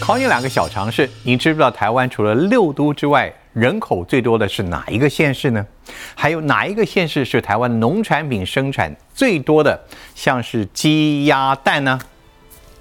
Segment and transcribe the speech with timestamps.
[0.00, 5.66] 考你两个小常识，你知不知道台湾除了六都之外，人口最多的是哪一个县市呢？
[6.14, 9.80] 还有哪一个县市是台湾农产品生产最多的，
[10.14, 11.98] 像是鸡、鸭、蛋呢？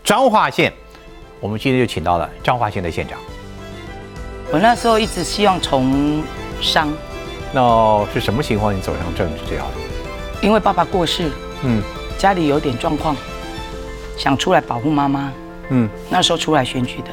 [0.03, 0.73] 彰化县，
[1.39, 3.17] 我们今天就请到了彰化县的县长。
[4.51, 6.21] 我那时候一直希望从
[6.59, 6.91] 商，
[7.53, 8.75] 那是什么情况？
[8.75, 9.71] 你走上政治这条路？
[10.41, 11.31] 因为爸爸过世，
[11.63, 11.81] 嗯
[12.17, 13.15] 家里有点状况，
[14.17, 15.31] 想出来保护妈妈。
[15.73, 17.09] 嗯，那时候出来选举的。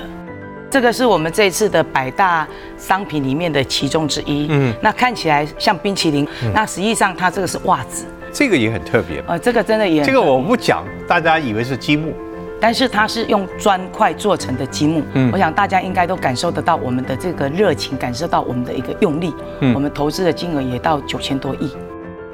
[0.70, 2.46] 这个是我们这一次的百大
[2.78, 4.46] 商品里面的其中之一。
[4.50, 8.04] 嗯嗯，那看起来像冰淇淋，那实际上它这个是袜子。
[8.32, 9.20] 这个也很特别。
[9.26, 12.14] 呃，这个真的也这个我不讲，大家以为是积木。
[12.62, 21.70] 但是它是用砖块做成的积木，嗯我想大家应该都感受得到我们的这个热情，感受到我们的一个用力，嗯我们投资的金额也到九千多亿。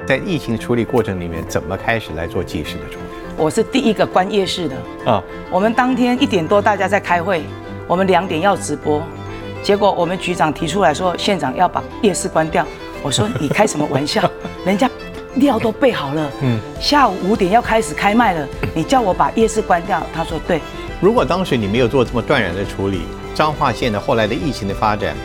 [0.05, 3.06] 在疫情处理过程里面，怎么开始来做计时的处理？
[3.37, 7.43] 我是第一个关夜市的，啊，我们当天一点多大家在开会，
[7.87, 8.99] 我们两点要直播，
[9.61, 12.65] 结果我们局长提出来说县长要把夜市关掉，
[13.03, 14.27] 我说你开什么玩笑？
[14.65, 14.89] 人家
[15.35, 20.01] 料都备好了，嗯嗯，下午五点要开始开卖了，你叫我把夜市关掉？
[20.11, 20.59] 他说对，
[20.99, 23.01] 如果当时你没有做这么断然的处理，
[23.35, 25.15] 彰化县的后来的疫情的发展，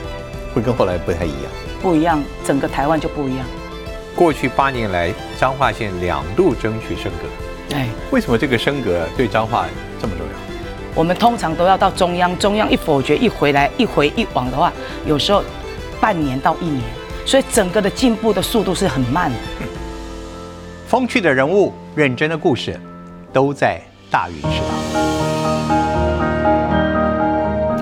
[0.55, 1.51] 会跟后来不太一样。
[1.81, 3.47] 不一样，整个台湾就不一样。
[4.15, 7.27] 过去八年来，彰化县两度争取升格，
[7.73, 9.67] 对，为什么这个升格对彰化
[10.01, 10.33] 这么重要？
[10.95, 14.71] 我们通常都要到中央，中央一否决一回来一回一往的话，
[15.07, 15.43] 有时候
[15.99, 16.83] 半年到一年，
[17.25, 19.39] 所以整个的进步的速度是很慢的。
[20.87, 22.79] 风趣的人物，认真的故事，
[23.33, 25.03] 都在大鱼食堂。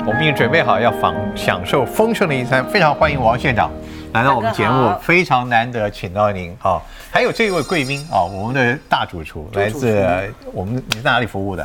[0.06, 3.72] 我们已经准备好要访享受丰盛的一餐，非常欢迎王县长
[4.12, 6.80] 来到我们节目非常难得请到您啊！
[7.12, 11.62] 还有这位贵宾啊，我们的大主厨来自我们你在哪里服务的？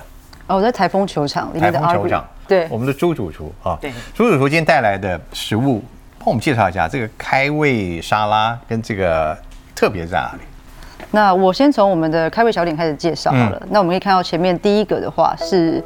[0.48, 5.84] 哦，我在台风球场里台面的风球场对我，们的朱主厨啊，对朱主厨今天带来的食物，
[6.20, 9.36] 帮我们介绍一下这个开胃沙拉跟这个
[9.74, 10.42] 特别在哪里？
[11.10, 13.60] 那我先从我们的开胃小点开始介绍好了。
[13.64, 15.84] 嗯那我们可以看到前面第一个的话是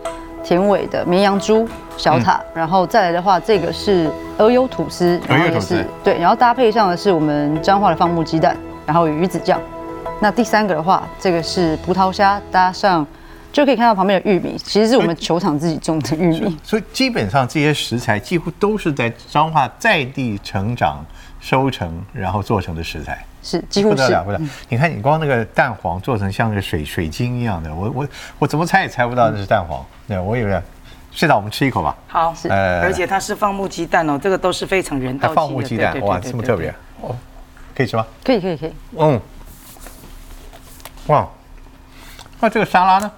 [0.49, 9.61] 田尾的绵羊猪小塔，然后再来的话，这个是鹅油吐司，然后也是对，然后搭配上的是我们彰化的放牧鸡蛋，然后鱼子酱。
[10.19, 13.05] 那第三个的话，这个是葡萄虾搭上，
[13.53, 16.57] 就可以看到旁边的玉米，其实是我们球场自己种的玉米。
[16.63, 21.05] 所以基本上这些食材几乎都是在彰化在地成长、
[21.39, 24.45] 收成，然后做成的食材，是几乎是不得了，不得了！
[24.67, 28.07] 你看，你光那个蛋黄做成像个水水晶一样的，我我
[28.39, 29.85] 我怎么猜也猜不到那是蛋黄。
[30.07, 30.61] 对，我以为，
[31.11, 31.95] 现在，我们吃一口吧。
[32.07, 35.35] 好，是呃而且它是放牧鸡蛋哦，这个都是非常人道的。
[35.35, 37.15] 放牧鸡蛋，哇，这么特别哦，
[37.75, 38.05] 可以吃吗？
[38.23, 38.73] 可以可以可以。
[38.97, 39.19] 嗯，
[41.07, 41.27] 哇，
[42.39, 43.11] 那这个沙拉呢？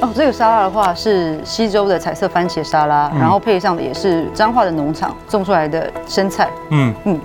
[0.00, 7.20] 哦，这个沙拉的话是西周的彩色番茄沙拉，然后配上的也是彰化的农场种出来的生菜，嗯，嗯，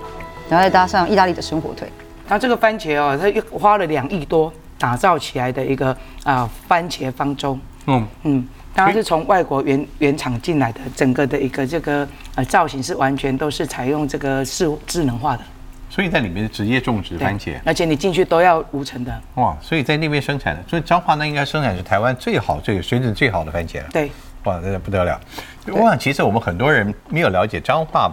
[0.49, 1.91] 然后再搭上意大利的生火腿。
[2.31, 15.43] 它这个番茄哦，它又花了两亿多打造起来的一个啊、番茄方舟，嗯，嗯，它是从外国原原厂进来的，整个的一个这个呃造型是完全都是采用这个智智能化的
[15.89, 17.59] 所以在里面直接种植番茄。
[17.65, 23.89] 而且你进去都要无尘的，哇，所以在那边生产的，所以彰化那应该生产是台湾最好、最水准最好的番茄了。
[23.91, 24.09] 对，
[24.45, 25.19] 哇，那不得了！
[25.67, 28.09] 我想，其实我们很多人没有了解彰化，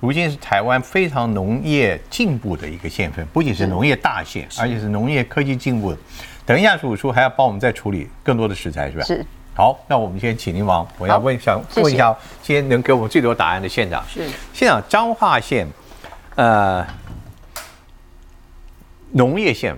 [0.00, 5.98] 如今是台湾非常农业进步的一个县份，不仅是农业大县，而且是农业科技进步的。
[6.46, 9.04] 等一下，叔叔还要帮我们再处理更多的食材，是吧？
[9.04, 9.26] 是。
[9.54, 10.86] 好，那我们先请您忙。
[10.98, 15.66] 我要好问，想问一下，今天能给我们最多答案的县长是县长，彰化县，
[16.36, 16.86] 呃，
[19.10, 19.76] 农业县，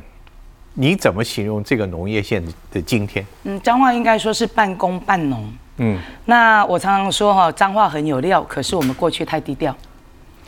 [0.75, 3.27] 你怎么形容这个农业县的今天？
[3.45, 5.51] 嗯，彰化应该说是半工半农。
[5.79, 9.75] 嗯，那我常常说哈，彰化很有料，可是我们过去太低调。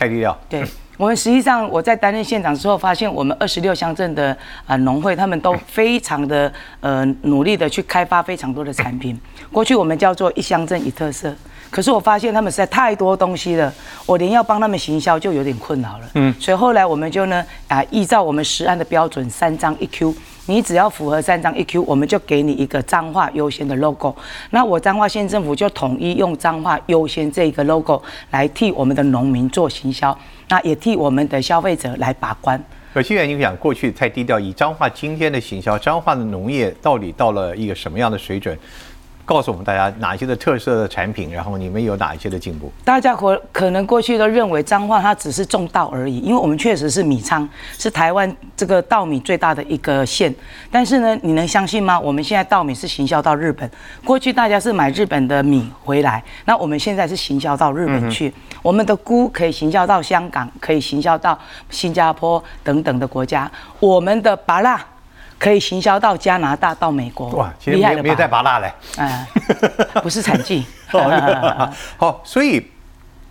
[0.02, 0.36] 太低调。
[0.48, 0.64] 对
[0.96, 4.36] 我们实际上，我在担任县长之后，发现我们二十六乡镇的
[4.66, 9.18] 啊农会，他们都非常的呃努力的去开发非常多的产品。
[9.50, 11.34] 过去我们叫做一乡镇一特色，
[11.70, 13.72] 可是我发现他们实在太多东西了，
[14.06, 16.10] 我连要帮他们行销就有点困扰了。
[16.14, 20.14] 嗯，所以后来我们就呢啊依照我们实案的标准，三张一 Q。
[20.46, 24.14] 你只要符合三张一 Q，我们就给你一个彰化优先的 logo。
[24.50, 30.16] 那我彰化县政府就统一用彰化优先这一个 logo 来替我们的农民做行销，
[30.48, 32.62] 那也替我们的消费者来把关。
[32.92, 38.58] 可现在你讲过去太低调，以彰化今天的行销，彰化的农业到底到了一个什么样的水准？
[39.24, 42.72] 告诉我们大家哪些的特色的产品，然后你们有哪一些的进步？
[42.84, 47.48] 大家可可能过去都认为彰化它只是种稻而已，因为我们确实是米仓，
[47.78, 50.34] 是台湾这个稻米最大的一个县。
[50.70, 51.98] 但是呢，你能相信吗？
[51.98, 53.70] 我们现在稻米是行销到日本，
[54.04, 58.32] 过去大家是买日本的米回来，那我们现在是行销到日本去。
[58.60, 61.38] 我们的菇可以行销到香港，可以行销到
[61.70, 63.50] 新加坡等等的国家。
[63.78, 64.84] 我们的芭辣。
[65.42, 68.02] 可以行销到加拿大、到美国，哇，厉害了吧？
[68.04, 69.26] 没有带拔蜡嘞，嗯，
[70.00, 70.64] 不是产季。
[71.98, 72.64] 好，所以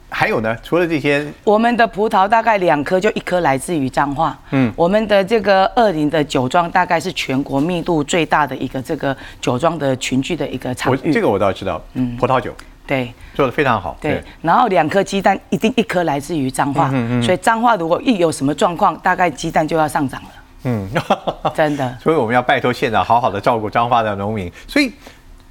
[0.09, 4.37] 还有呢，除了这些，我们的葡萄大概两颗就一颗来自于彰化。
[4.49, 11.13] 嗯，我们的这个二零的酒庄大概是全国密度最大的一个这个酒庄的群聚的一个场域。
[11.13, 12.53] 这个我倒知道，嗯，葡萄酒，
[12.85, 13.95] 对，做的非常好。
[14.01, 16.91] 对，然后两颗鸡蛋一定一颗来自于彰化，
[17.23, 20.29] 所以彰化如果一有什么状况，大概鸡蛋就要上涨了。
[20.63, 20.87] 嗯，
[21.55, 24.51] 真的， 所以我们要拜托县长好好的照顾彰化的农民。
[24.67, 24.91] 所以，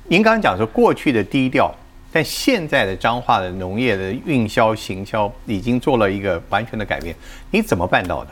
[0.08, 1.72] 您刚刚讲说过去的低调，
[2.12, 7.14] 但现在的彰化的农业的运销行销已经做了一个完全的改变。
[7.50, 8.30] 你怎么办到的？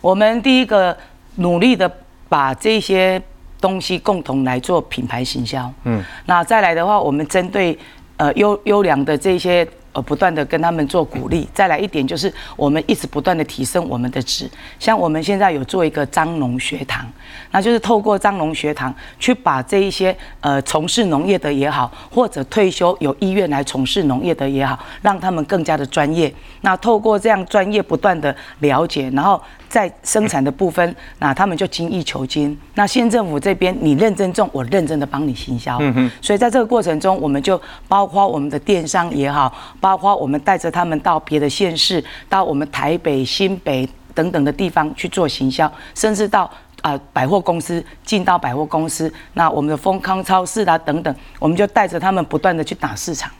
[0.00, 0.96] 我们第一个
[1.36, 1.90] 努力的
[2.28, 3.20] 把这些
[3.60, 5.72] 东西共同来做品牌行销。
[5.84, 7.78] 嗯，那再来的话，我们针对
[8.16, 9.66] 呃优优良的这些。
[10.00, 17.06] 不断的跟他们做鼓励，再来一点就是我们一直不断的提升我们的值，像我们现在有做一个张农学堂，
[17.50, 26.32] 那就是透过张农学堂去把这一些呃从事农业的也好，或者退休有意愿来从事农业的也好，让他们更加的专业。
[26.60, 29.40] 那透过这样专业不断的了解，然后。
[29.68, 32.58] 在生产的部分，那他们就精益求精。
[32.72, 35.76] 那县政府这边，你认真种，我认真的帮你行销。
[35.82, 36.10] 嗯哼。
[36.22, 46.50] 所以在这个过程中，我们就包括我们的电商也好，包括我们带着他们到别的县市，到我们台北、新北等等的地方去做行销，甚至到
[46.82, 53.30] 啊百货公司进到百货公司，那我们的丰康超市啊等等，我们就带着他们不断的去打市场。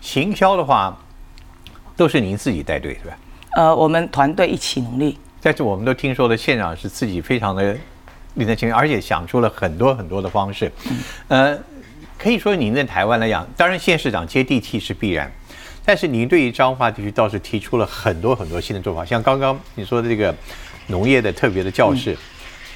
[0.00, 0.96] 行销的话，
[1.96, 3.16] 都是您自己带队是吧？
[3.56, 5.18] 呃，我们团队一起努力。
[5.40, 7.76] 但是我们都听说了，县长是自己非常的
[8.34, 10.70] 令人敬佩，而且想出了很多很多的方式。
[11.28, 11.56] 呃，
[12.18, 15.30] 可以说您在台湾来讲，当然县市长接地气是必然，
[15.88, 20.34] 但是您对于彰化地区倒是提出了很多很多新的做法，像刚刚你说的这个
[20.88, 22.14] 农业的特别的教室。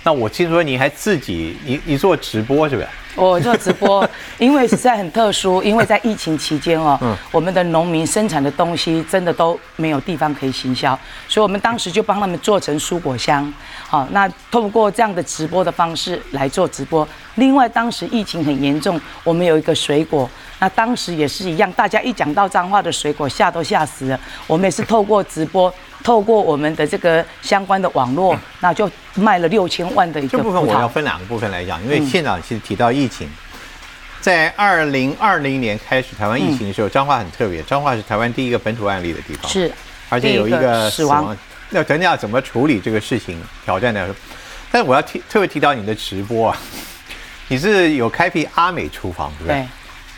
[0.04, 2.88] 那我听说你还自己，你你做直播是不是？
[3.14, 4.08] 我做直播，
[4.38, 13.52] 因为实在很特殊，因为在疫情期间哦，嗯我们的农民生产的东西真的都没有地方可以行销，所以我们当时就帮他们做成蔬果箱。
[13.86, 17.06] 好，那透过这样的直播的方式来做直播。
[17.34, 20.28] 另外，当时疫情很严重，我们有一个水果，
[20.58, 24.18] 那当时也是一样，大家一讲到脏话的水果，吓都吓死了。
[24.46, 25.72] 我们也是透过直播，
[26.02, 30.36] 透过我们的这个相关的网络，那就卖了六千万的一个。
[30.36, 33.28] 这部分我要分两个部分来讲，因为县长其实提到疫情，
[34.20, 39.72] 在二零二零年开始台湾疫情的时候，彰化很特别，彰化是台湾第一个本土案例的地方，是，
[40.08, 41.36] 而且有一个死亡。
[41.70, 44.14] 要等下怎么处理这个事情挑战的，
[44.70, 46.58] 但我要提特别提到你的直播啊，
[47.48, 49.66] 你是有开辟阿美厨房对不对？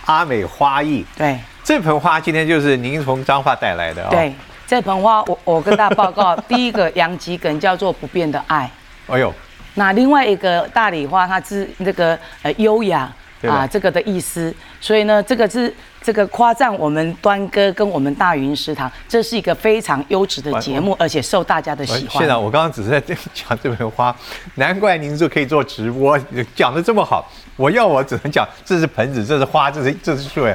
[0.06, 4.10] 阿美花艺对，这盆花今天就是您从彰化带来的啊。
[4.10, 4.34] 对，
[4.66, 8.70] 这盆花我我跟大家报告，第一个洋桔梗叫做不变的爱。
[9.06, 9.32] 哎呦，
[9.74, 13.12] 那另外一个大礼花它是那个呃优雅
[13.42, 15.72] 啊这个的意思，所以呢这个是。
[16.04, 22.20] 这个夸赞我们端哥跟我们大云食堂，这是一个非常优质的节目，而且受大家的喜欢。
[22.20, 23.00] 县长，我刚刚只是在
[23.32, 24.14] 讲这盆花，
[24.56, 26.18] 难怪您就可以做直播，
[26.54, 27.26] 讲的这么好。
[27.56, 30.46] 我要我只能讲，这是盆子，这是花，这是这是树。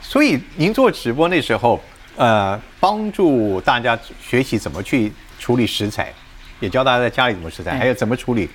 [0.00, 1.80] 所以您做直播那时候，
[2.16, 6.12] 呃，帮助大家学习怎么去处理食材，
[6.60, 8.48] 也教大家在家里怎么食材，还有怎么处理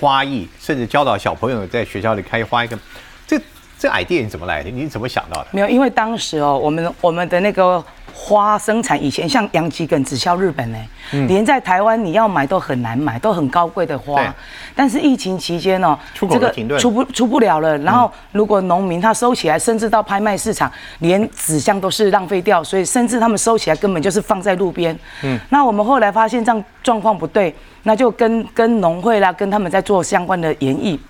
[0.00, 2.78] 花艺，甚至教导小朋友在学校里开花一个
[3.78, 3.88] 这。
[3.88, 4.70] 这 idea 你怎么来的？
[4.70, 5.46] 你怎么想到的？
[5.50, 7.82] 没有，因为当时哦，我们我们的那个
[8.12, 10.78] 花生产以前像洋桔梗只销日本呢，
[11.26, 14.22] 连在台湾你要买都很难买，都很高贵的花。
[14.74, 17.78] 但是疫情期间哦，这个出不出不了了。
[17.78, 24.96] 然后如果农民他收起来，甚至到拍卖市场，连纸箱都是浪费掉，所以甚至他们收起来根本就是放在路边。
[25.22, 25.40] 嗯。
[25.48, 27.54] 那我们后来发现这样状况不对，
[27.84, 31.00] 那就跟跟农会啦，跟他们在做相关的研议。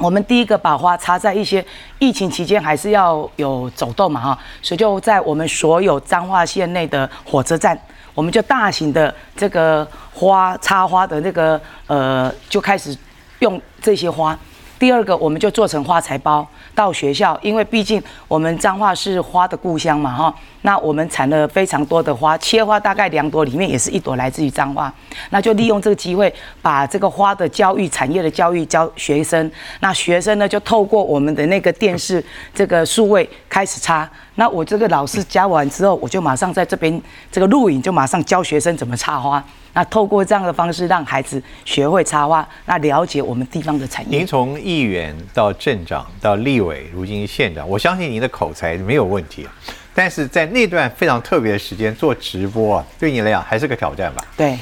[0.00, 1.64] 我们第一个把花插在一些
[1.98, 7.78] 疫情期间还是要有走动嘛哈，所以就在我们所有彰化县内的火车站，
[8.14, 12.96] 我们就大型的这个花插花的那个呃就开始
[13.40, 14.36] 用这些花。
[14.80, 16.44] 第二个，我们就做成花材包
[16.74, 20.34] 到学校，因为毕竟我们彰化是花的故乡嘛，哈。
[20.62, 24.92] 那我们产了非常多的花，切花大概两朵里面也是一朵来自于彰化，
[25.28, 26.32] 那就利用这个机会
[26.62, 29.50] 把这个花的教育、产业的教育教学生。
[29.80, 34.08] 那学生呢就透过我们的那个电视这个数位开始插。
[34.40, 36.90] 那我这个老师教完之后，我就马上在这边
[37.30, 39.44] 这个录影，就马上教学生怎么插花。
[39.74, 44.16] 那透过这样的方式，让孩子学会插花，那了解我们地方的产业。
[44.16, 49.46] 您从议员到镇长到立委，如今县长，我相信您的口才没有问题。
[49.94, 54.24] 但是在那段非常特别的时间做直播啊，对你来讲还是个挑战吧？
[54.38, 54.58] 对，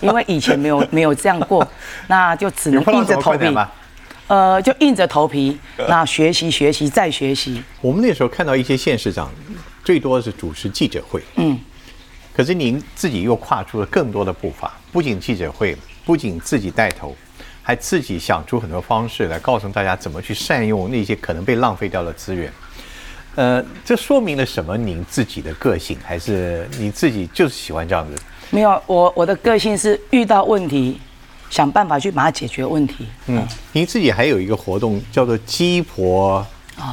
[0.00, 1.64] 因为以前没有没有这样过，
[2.08, 3.56] 那就只能硬着头皮。
[4.32, 7.62] 呃，就硬着头皮， 那学习学习再学习。
[7.82, 9.30] 我们那时候看到一些县市长，
[9.84, 11.22] 最多是主持记者会。
[11.36, 11.58] 嗯。
[12.34, 17.14] 可是您自己又跨出了更多的步伐，不仅记者会，不仅自己带头，
[17.62, 22.50] 还自己想出很多方式来告诉大家怎么去善用那些可能被浪费掉的资源。
[23.34, 24.78] 呃，这说明了什么？
[24.78, 28.22] 您自己的个性，还是你自己就是喜欢这样子？
[28.48, 30.98] 没有，我我的个性是遇到问题，
[31.52, 33.06] 想办法去把它解决问题。
[33.26, 36.44] 嗯，您自己还有一个活动叫做“鸡婆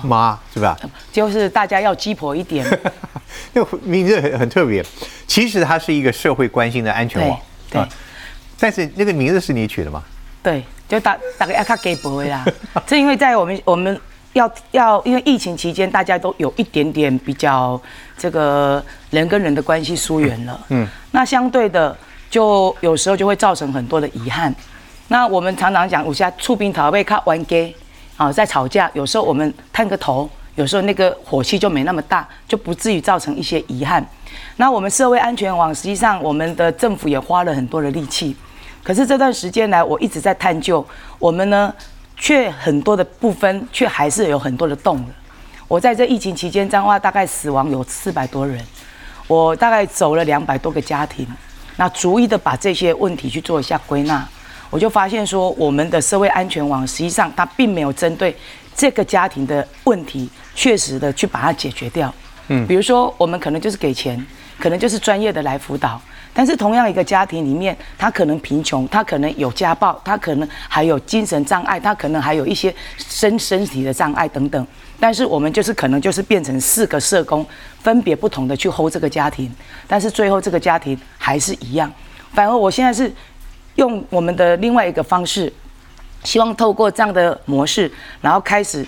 [0.03, 0.77] 妈”，是吧？
[1.13, 2.65] 就是大家要鸡婆一点。
[3.53, 4.85] 那名字很很特别，
[5.25, 7.39] 其实它是一个社会关心的安全网，
[7.71, 7.81] 对。
[8.59, 10.03] 但是那个名字是你取的吗？
[10.43, 12.45] 对，就大大概要看给不会啦。
[12.85, 13.97] 这因为在我们我们
[14.33, 17.81] 要要因为疫情期间，大家都有一点点比较
[18.17, 20.85] 这个人跟人的关系疏远了，嗯。
[21.11, 21.97] 那相对的，
[22.29, 24.53] 就有时候就会造成很多的遗憾。
[25.07, 27.75] 那我们常常讲，我现在出兵逃被卡玩 gay
[28.17, 30.29] 啊，在吵架，有时候我们探个头。
[30.55, 34.05] 有时候那个火气就没那么大，就不至于造成一些遗憾。
[34.57, 38.35] 那我们社会安全网实际上，我们的政府也花了很多的力气。
[38.83, 40.85] 可是这段时间来，我一直在探究，
[41.17, 41.73] 我们呢
[42.17, 45.07] 却很多的部分却还是有很多的洞了。
[45.69, 48.59] 我在这疫情期间，彰化大概死亡有四百多人，
[49.27, 51.25] 我大概走了两百多个家庭，
[51.79, 54.27] 那逐一的把这些问题去做一下归纳，
[54.69, 58.35] 我就发现说，我们的社会安全网实际上它并没有针对
[58.75, 60.29] 这个家庭的问题。
[60.55, 62.13] 确实的去把它解决掉，
[62.49, 64.21] 嗯，比如说我们可能就是给钱，
[64.59, 66.01] 可能就是专业的来辅导，
[66.33, 74.67] 但是同样一个家庭里面，他可能贫穷，他可能有家暴，他可能还有精神障碍，他可能还有一些身身体的障碍等等，
[74.99, 77.45] 但是我们就是可能就是变成四个社工，
[77.81, 79.49] 分别不同的去 hold 这个家庭，
[79.87, 81.91] 但是最后这个家庭还是一样，
[82.33, 83.11] 反而我现在是
[83.75, 85.51] 用我们的另外一个方式，
[86.23, 87.91] 希望透过这样的模式，
[88.21, 88.85] 然后开始。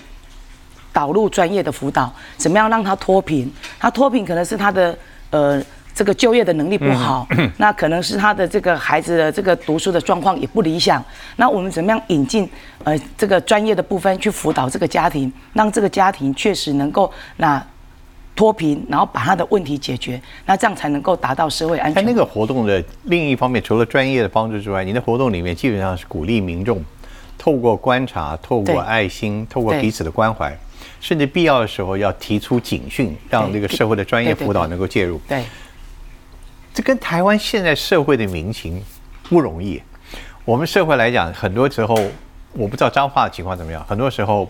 [0.94, 3.50] 导入专业的辅导，怎么样让他脱贫？
[3.78, 4.94] 他脱贫可能是他的
[5.30, 5.58] 呃
[5.94, 7.26] 这个就业的能力不好，
[7.58, 11.04] 那可能是他的这个孩子的这个读书的状况也不理想。
[11.36, 12.48] 那我们怎么样引进
[12.84, 17.62] 呃这个专业的部分去辅导这个家庭，让这个家庭确实能够那
[18.34, 22.02] 脱贫，然后把他的问题解决，那这样才能够达到社会安全。
[22.04, 26.82] 那个活动的另一方面，除了专业的帮助之外，你的活动里面基本上是鼓励民众
[27.36, 30.56] 透过观察、透过爱心、透过彼此的关怀。
[31.00, 35.20] 甚至必要的时候要提出警讯，让这个社会的专业辅导能够介入。
[35.28, 35.42] 对，
[36.74, 38.82] 这跟台湾现在社会的民情
[39.28, 39.80] 不容易。
[40.44, 41.94] 我们社会来讲，很多时候
[42.52, 44.48] 我不知道脏话的情况怎么样，很多时候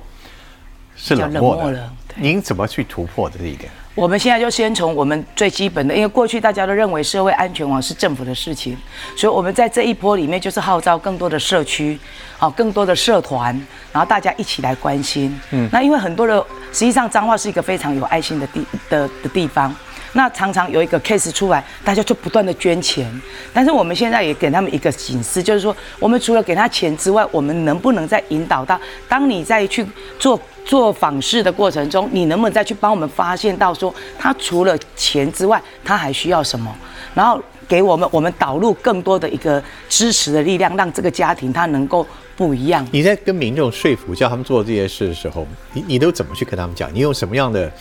[0.97, 1.91] 是冷漠的。
[2.17, 3.71] 您怎么去突破这一点？
[3.95, 8.76] 我们现在就先从我们最基本的，因为过去大家都认为社会安全网是政府的事情，
[9.17, 11.99] 所以我们在这一波里面就是号召更多的社区，
[12.38, 13.55] 好，更多的社团，
[13.93, 15.38] 然后大家一起来关心。
[15.50, 16.38] 嗯，那因为很多的，
[16.73, 19.75] 实际上彰化是一个非常有爱心的地的的地方。
[20.14, 23.11] 那常常有一个 case 出来，大家就不断的捐钱，
[23.52, 28.78] 但是我们现在也给他们一个警示，就是说，我们除了给他钱之外，我们能不能再引导到，
[29.09, 29.87] 当你再去
[30.19, 36.71] 做做访视的过程中，你能不能再去帮我们发现到说，他除了钱之外，他还需要什么，
[37.14, 42.87] 然后给我们我们导入更多的一个支持的力量，让这个家庭他能够不一样。
[42.92, 46.92] 你在跟民众说服叫他们做这些事的时候，你你都怎么去跟他们讲？
[46.95, 47.73] 你用什么样的？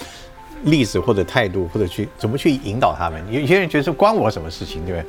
[0.63, 3.21] 例子或者态度，或者去怎么去引导他们？
[3.31, 5.05] 有些人觉得关我什么事情，对不对？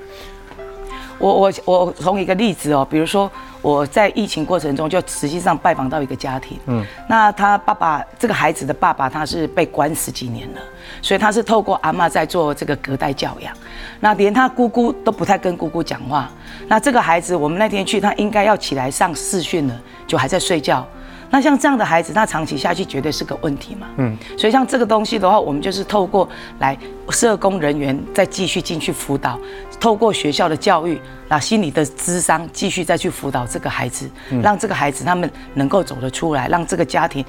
[1.18, 3.30] 我我我从一个例子哦，比如说
[3.60, 10.60] 我在疫情过程中就实际上拜访到一个家庭，嗯，那他爸爸这个孩子的爸爸他是被关十几年了，
[11.00, 13.54] 所以他是透过阿妈在做这个隔代教养，
[14.00, 16.28] 那连他姑姑都不太跟姑姑讲话。
[16.66, 20.84] 那这个孩子我们那天去，他应该要起来上视讯了，就还在睡觉。
[21.32, 23.86] 那像这样的孩子，那长期下去绝对是个问题嘛。
[23.96, 26.76] 嗯，所以像这个东西的话，我们就是透过来
[27.08, 29.38] 社工人员再继续进去辅导，
[29.80, 34.10] 透过学校的教育，那心理的智商继续再去辅导这个孩子，
[34.42, 37.24] 让这个孩子他们能够走得出来，让这个家庭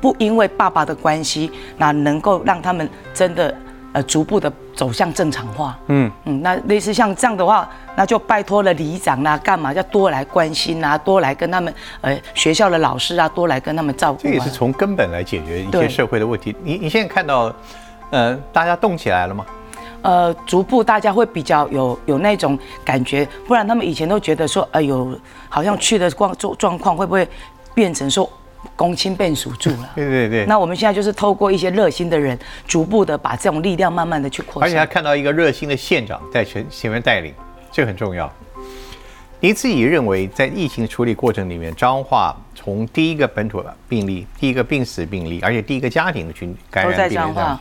[0.00, 3.52] 不因为爸爸的关系，那能够让他们真的。
[3.98, 5.76] 呃，逐步的走向正常化。
[5.88, 14.22] 嗯嗯，那类似像这样的话，那就拜托了里长啦，干嘛要多来关心啊，多来跟他们呃学校的老师啊，多来跟他们照顾。
[14.22, 16.54] 这也是从根本来解决一些社会的问题。
[16.62, 17.52] 你你现在看到，
[18.10, 19.44] 呃，大家动起来了吗？
[20.02, 25.12] 呃，逐步大家会比较有有那种感觉，不然他们以前都觉得说，哎呦，
[25.48, 27.26] 好像去的状状状况会不会
[27.74, 28.30] 变成说。
[28.78, 30.46] 公亲变属住了，对对对。
[30.46, 34.68] 那我们现在就是透过一些热心的人，逐步的把这种力量慢慢的去扩散。
[34.68, 37.34] 而且还看到一个热心的县长在前前面带领，
[37.72, 38.32] 这很重要。
[39.40, 47.60] 你自己认为，在疫情处理过程里面，彰化从第一个本土病例、第一个病死病例，而且第一个家庭的群感染病例上，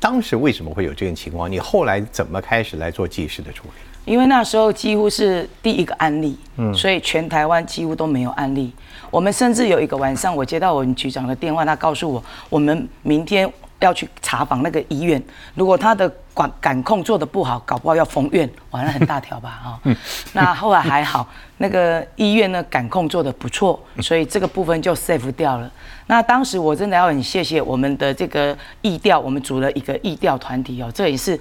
[0.00, 1.52] 当时为什么会有这种情况？
[1.52, 3.87] 你后来怎么开始来做及时的处理？
[4.08, 8.72] 因为那时候几乎是第一个案例，嗯，所以全台湾几乎都没有案例。
[9.10, 13.50] 我们甚至有一个晚上，我接到我们局长的电话，他告诉我，我们明天
[13.80, 15.22] 要去查访那个医院，
[15.54, 19.80] 如果他的管感控做的不好，搞不好要封院，完了很大条吧，哈。
[20.32, 25.70] 那后来还好，那个医院呢感控做的不错，所以这个部分就 safe 掉了。
[26.06, 31.38] 那当时我真的要很谢谢我们的这个义调，我们组了一个义调团体哦，这也是。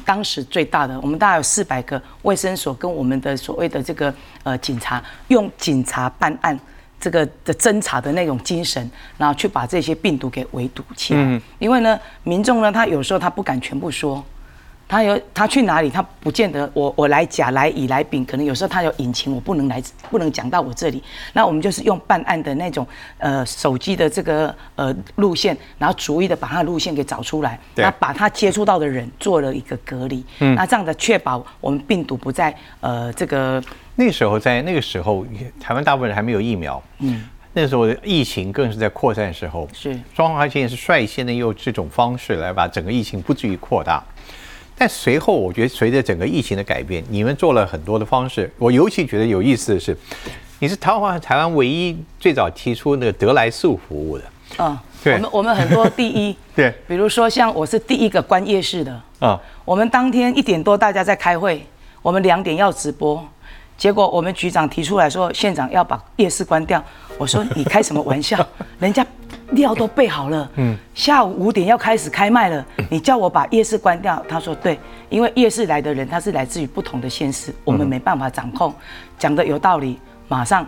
[0.00, 6.58] 当时最大的，我们大概有四百个卫生所跟我们的所谓的这个呃警察，用警察办案
[7.00, 11.40] 这个的侦查的那种精神，然后去把这些病毒给围堵起来。
[11.58, 14.24] 因为呢，民众呢，他有时候他不敢全部说。
[14.88, 21.02] 他有他去哪里，他不见得我我来甲来乙来丙，可能有时候他有隐情，我不能来不能讲到我这里。
[21.34, 22.86] 那我们就是用办案的那种
[23.18, 30.24] 呃手机的这个呃路线，然后逐一的把他的路线给找出来，那把他接触到的人做了一个隔离。
[30.38, 33.62] 嗯，那这样的确保我们病毒不在呃这个
[33.96, 35.26] 那时候在那个时候，
[35.60, 36.82] 台湾大部分人还没有疫苗。
[37.00, 39.68] 嗯，那时候疫情更是在扩散的时候。
[39.74, 44.02] 是，双方现在是率先的用这种方式来把整个疫情不至于扩大。
[44.78, 48.48] 但随后，我觉得随着整个疫情的改变，你们做了很多的方式。
[48.56, 49.96] 我尤其觉得有意思的是，
[50.60, 54.24] 你是台湾台湾唯一最早提出那个得来速服务的。
[54.56, 59.02] 啊，对，我们我们很多第一， 对，比如说像我是第一个关夜市的。
[59.18, 61.60] 啊，我们当天一点多大家在开会，
[62.00, 63.26] 我们两点要直播，
[63.76, 66.80] 结果我们局长提出来说，县长要把夜市关掉。
[67.18, 68.46] 我说你开什么玩笑？
[68.78, 69.04] 人家。
[69.52, 72.64] 料都备好了，嗯，下午五点要开始开卖了。
[72.90, 74.78] 你叫我把夜市关掉，他说对，
[75.08, 78.74] 因为夜市来的人他是来自于不同的县市，我们没办法掌控。
[79.18, 80.66] 讲的有道理，马上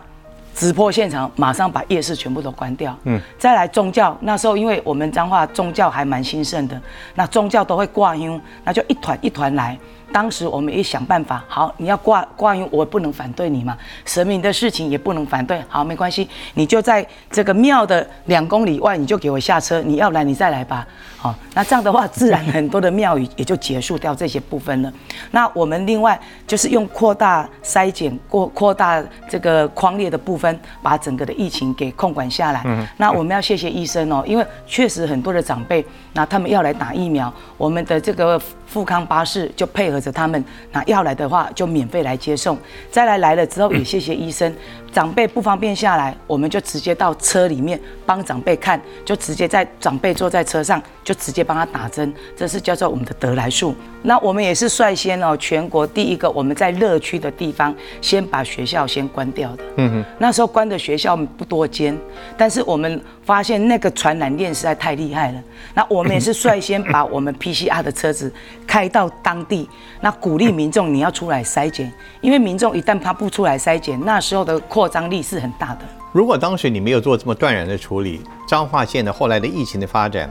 [0.54, 2.96] 直播现场，马上把夜市全部都关掉。
[3.04, 6.80] 嗯，再来宗教，那时候因为我们彰化宗教还蛮兴盛的，
[7.14, 9.78] 那宗教都会挂香，那就一团一团来。
[10.12, 13.76] 当时我们也想办法，好，你要挂挂于，我不能反对你嘛。
[14.04, 20.86] 神明的事情也不能反对，好，没关系，你就在这个庙的两公里外，你就给我下车，你要来你再来吧。
[21.16, 24.90] 好，那这样的话，自然很多的庙宇也就结束掉这些部分了。
[25.30, 32.62] 那我们另外就是用扩大筛检，扩扩大这个框列的部分，把整个的疫情给控管下来。
[32.64, 32.86] 嗯。
[32.96, 39.99] 那我们要谢谢医生哦，因为确实很多的长辈，那他们要来打疫苗，我们的这个富康巴士就配合。
[40.00, 42.56] 着他们，那要来的话就免费来接送。
[42.90, 44.52] 再来来了之后，也谢谢医生。
[44.92, 52.12] 长辈不方便下来，我们就直接到车里面帮长辈看，就直接在长辈坐在车上，就直接帮他打针。
[52.36, 53.72] 这是叫做我们的得来速。
[54.02, 59.62] 那我们也是率先哦，全国第一个我们在乐区的地方先把学校先关掉的。
[59.76, 60.04] 嗯哼。
[60.18, 61.96] 那时候关的学校不多间，
[62.36, 65.40] 但是我们发现那个传染链实在太厉害了。
[65.72, 68.32] 那我们也是率先把我们 PCR 的车子
[68.66, 69.68] 开到当地，
[70.00, 75.80] 那鼓励民众你要出来筛检，因为民众一旦他不出来筛检，那时候的扩张力是很大的。
[76.12, 80.30] 如果当时你没有做这么断然的处理，彰化县的后来的疫情的发展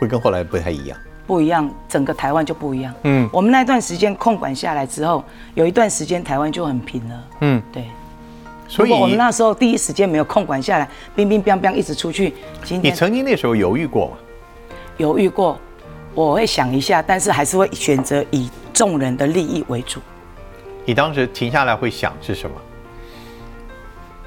[0.00, 0.98] 会跟后来不太一样。
[1.26, 2.94] 不一样，整个台湾就不一样。
[3.02, 5.22] 嗯，我们那段时间控管下来之后，
[5.54, 7.24] 有一段时间台湾就很平了。
[7.40, 7.84] 嗯，对。
[8.66, 12.34] 所以我们那时候第一时间没有控管下来，冰冰冰冰一直出去。
[12.68, 14.12] 你曾经那时候犹豫过吗？
[14.98, 15.58] 犹豫过，
[16.26, 20.00] 我会想一下，但是还是会选择以众人的利益为主。
[20.84, 22.56] 你当时停下来会想是什么？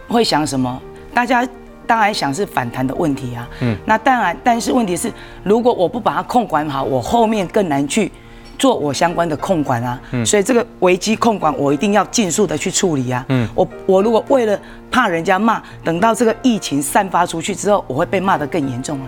[0.08, 0.82] 会想什么？
[1.14, 1.46] 大家
[1.86, 3.46] 当然想是反弹的问题啊。
[3.60, 5.12] 嗯，那当然，但是问题是，
[5.44, 8.10] 如果我不把它控管好，我后面更难去
[8.58, 13.26] 做我相关的控管啊，嗯所以这个危机控管我一定要尽速的去处理啊。
[13.28, 14.58] 嗯，我我如果为了
[14.90, 19.08] 怕人家骂，等到这个疫情散发出去之后，我会被骂得更严重啊。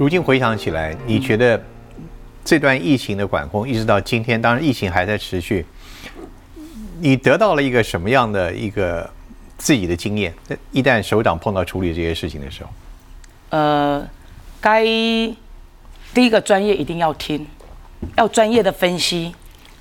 [0.00, 1.62] 如今回想起来，你觉得
[2.42, 5.66] 这段疫情的管控一直到今天，当然疫情还在持续，
[7.00, 9.10] 你得到了一个什么样的一个
[9.58, 10.32] 自己的经验？
[10.72, 12.70] 一旦首长碰到处理这些事情的时候，
[13.50, 14.08] 呃，
[14.58, 17.46] 该第一个专业一定要听，
[18.16, 19.34] 要专业的分析。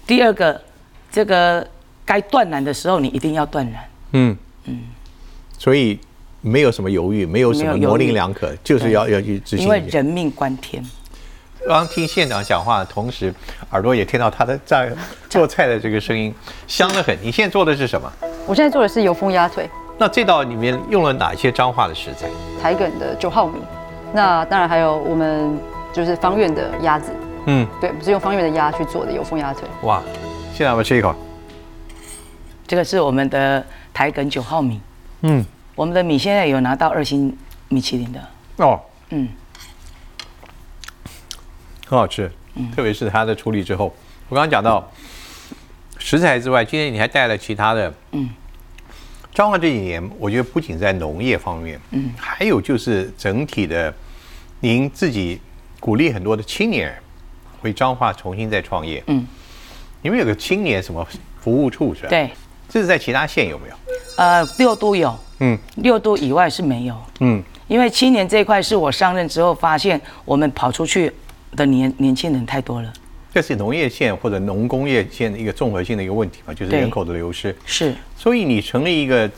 [0.05, 0.61] 第二个，
[1.09, 1.65] 这个
[2.03, 3.89] 该断然的时候，你一定要断然。
[4.11, 4.81] 嗯嗯，
[5.57, 5.97] 所以
[6.41, 9.79] 没有什么犹豫，没有什么模棱两可，就是要要去执行因为。
[9.89, 10.83] 人命关天。
[11.67, 13.33] 刚听县长讲话的同时，
[13.71, 14.91] 耳朵也听到他的在
[15.29, 16.33] 做菜的这个声音，
[16.67, 17.17] 香得很。
[17.21, 18.11] 你现在做的是什么？
[18.47, 22.27] 我现在做的是油封鸭腿，那这道里面用了哪些彰化的食材？
[22.61, 23.59] 台梗的九号米。
[24.13, 25.59] 那当然还有我们
[25.93, 27.11] 就是方院的鸭子，
[27.45, 29.63] 嗯，对，是用方院的鸭去做的油封鸭腿。
[29.83, 30.01] 哇，
[30.53, 31.13] 现在我们吃一口。
[32.65, 34.79] 这个是我们的台梗九号米，
[35.21, 35.45] 嗯，
[35.79, 37.33] 我们的米现在有拿到二星
[37.69, 38.21] 米其林的。
[38.57, 38.77] 哦，
[39.11, 39.29] 嗯，
[41.87, 42.29] 很好吃，
[42.75, 43.85] 特别是它的处理之后。
[44.27, 44.91] 我刚刚讲到
[45.97, 47.93] 食材之外，今天你还带了其他的。
[48.11, 48.29] 嗯，
[49.33, 53.93] 彰化这几年，我觉得不仅在农业方面，嗯，还有就是整体的，
[54.59, 55.39] 您自己
[55.79, 56.97] 鼓励很多的青年人
[57.61, 59.01] 回彰化重新再创业。
[59.07, 59.25] 嗯，
[60.01, 61.07] 你们有个青年什么
[61.39, 62.29] 服务处是吧？，对，
[62.67, 63.75] 这是在其他县有没有？
[64.17, 66.95] 呃，六都有，嗯六都以外是没有。
[67.19, 71.11] 嗯，因为青年这一块是我上任之后发现，我们跑出去
[71.55, 72.91] 的年年轻人太多了。
[73.33, 77.55] 这是农业县或者农工业县的一个综合性的一个问题嘛，就是人口的流失。
[77.65, 79.29] 是，所以你成立一个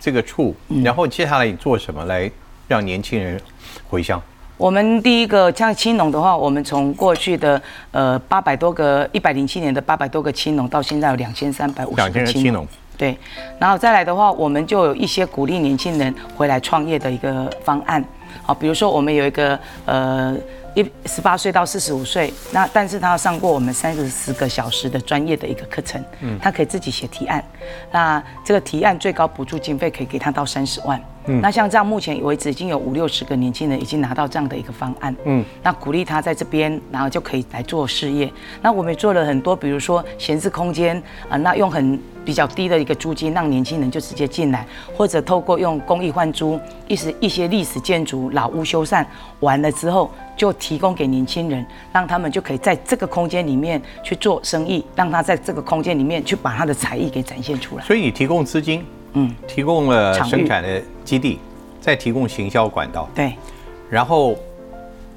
[0.00, 2.30] 这个处，嗯然后接下来你做什么来
[2.66, 3.40] 让年轻人
[3.88, 4.20] 回乡？
[4.56, 7.60] 我们第一个像青农的话，我们从过去的
[7.92, 12.66] 呃八百多个一百零七年的八百多个青农，到现在有两千三百五十个青农。
[12.96, 13.16] 对，
[13.58, 18.04] 然后再来的话，我们就有一些鼓励年轻人回来创业的一个方案。
[18.42, 20.36] 好，比如说我们有一个呃
[20.74, 27.42] 一十八岁到四十五岁，那但是他要上过我们三十四个小时的专业的一个课程，嗯，他可以自己写提案，
[27.90, 31.00] 那这个提案最高补助经费可以给他到三十万。
[31.26, 35.14] 嗯，那像这样，目前为止已经有五六十个年轻人已经拿到这样的一个方案。
[35.24, 38.32] 嗯，那鼓励他在这边，然后就可以来做事业。
[38.62, 46.58] 那我们也做了很多，比如说闲置空间啊、那用很比较低的一个租金，让年轻人就直接进来，或者透过用公益换租，
[46.88, 49.04] 一些一些历史建筑老屋修缮
[49.40, 57.84] 完了之后，就提供给年轻人，让他们就可以在这个空间里面去做生意，让他在这个空间里面去把他的才艺给展现出来。
[57.84, 58.84] 所以你提供资金，
[59.18, 61.40] 嗯，提供了生产的基地，
[61.80, 63.34] 再提供行销管道，对。
[63.90, 64.36] 然后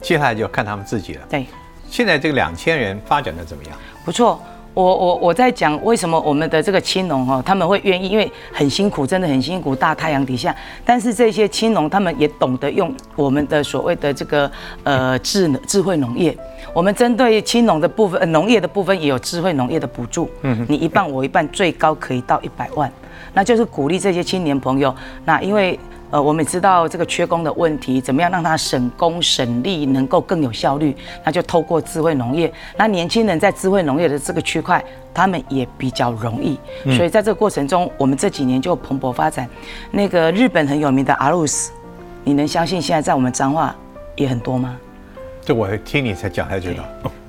[0.02, 1.22] 接下来就要看他们自己了。
[1.30, 1.46] 对。
[1.90, 3.74] 现在这个两千人发展的怎么样？
[4.06, 4.40] 不错，
[4.76, 14.50] 我我我在讲为什么我们的这个青农哈，他们会愿意，因为很辛苦，真的很辛苦，大太阳底下，但是这些青农他们也懂得用我们的所谓的这个
[14.84, 16.38] 呃智智慧农业，
[16.74, 22.92] 我们针对青农的部分，呃农业的部分也有智慧农业的补助，嗯，你一半我一半，最高可以到一百万，
[23.34, 24.96] 那就是鼓励这些青年朋友，
[25.26, 25.80] 那因为。
[26.12, 30.98] 呃，我们知道这个缺工的问题，怎么样让它省工省力，能够更有效率？
[31.24, 32.52] 那就透过智慧农业。
[32.76, 36.60] 那年轻人在智慧农业的这个区块，他们也比较容易。
[36.96, 39.48] 所以在这个过程中，我们这几年就蓬勃发展。
[39.92, 41.72] 那个日本很有名的阿鲁斯，
[42.24, 43.76] 你能相信现在在我们彰化
[44.16, 44.76] 也很多吗？
[45.46, 46.84] 这我听你才讲才知道。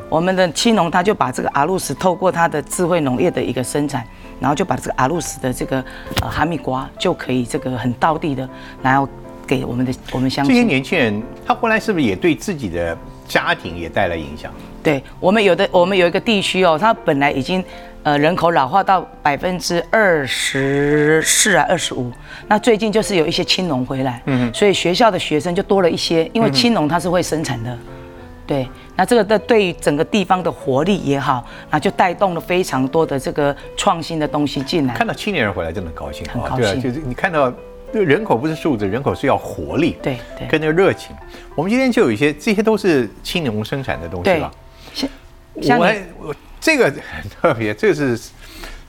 [0.08, 4.04] 我们的青农他就把这个阿鲁斯透过他的智慧农业的一个生产，
[4.40, 5.84] 然后就把这个阿鲁斯的这个
[6.22, 8.48] 呃哈密瓜就可以这个很道地的，
[8.82, 9.08] 然后
[9.46, 10.62] 给我们的我们乡这些。
[10.62, 12.96] 年轻人，他回来是不是也对自己的
[13.28, 14.52] 家庭也带来影响？
[14.82, 17.62] 对我们有的，我们有一个地区哦，它本来已经
[18.02, 22.10] 呃人口老化到百分之二十四啊二十五，
[22.48, 27.78] 那最近就是有一些青农回来，嗯，所以学校的学生就多了一些，因为青农它是会生产的，
[28.50, 37.52] 对，那这个的对于整个地方的活力也好，那就带动了非常多的这个创新的东西进来，看到青年人回来真的很高兴很高对啊，兴就是你看到
[37.92, 41.14] 人口不是数字，人口是要活力，对对跟那个热情。
[41.54, 44.50] 我们今天就有一些，这些都是青农生产的东西对吧？
[44.92, 45.08] 像
[45.62, 48.18] 像我还我这个很特别，这是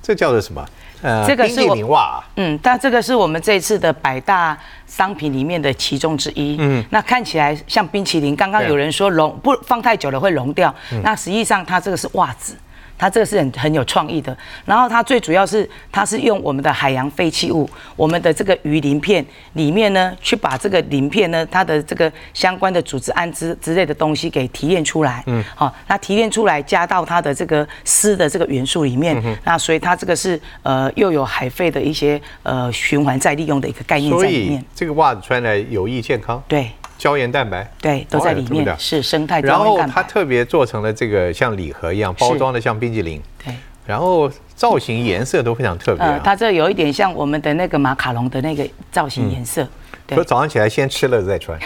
[0.01, 0.65] 这叫做什么？
[1.01, 6.57] 呃这个是我袜，嗯，但这个是我们这一次的百大商品里面的其中之一。
[6.59, 12.55] 嗯，那看起来像冰淇淋，刚刚有人说融不放太久了会融掉，那实际上它这个是袜子。
[13.01, 14.37] 它这个是很很有创意的。
[14.63, 25.23] 然后它最主要是它是用我们的海洋废弃物，我们的这个鱼鳞片里面呢，去把这个鳞片呢，它的这个相关的组织胺之之类的东西给提炼出来。
[25.25, 34.63] 嗯，好，那提炼出来加到它的这个丝的这个元素里面，那所以它这个是呃又有海废的一些呃循环再利用的一个概念在里面。
[34.75, 36.69] 这个袜子穿来有益健康，对
[37.01, 37.67] 胶原蛋白。
[37.81, 39.93] 对，都在里面是生态然后胶原蛋白。
[39.95, 43.51] 它特别做成了这个像礼盒一样包装的像冰淇淋，对。
[43.87, 46.21] 然后造型颜色都非常特别。
[46.23, 49.67] 它这有一点像我们的那个马卡龙的那个造型颜色，
[50.05, 51.59] 对说，早上起来先吃了再穿，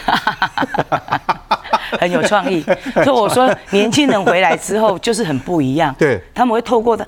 [2.00, 2.62] 很有创意。
[2.94, 5.94] 所以我说，年轻人回来之后就是很不一样。
[6.00, 7.06] 对他们会透过他。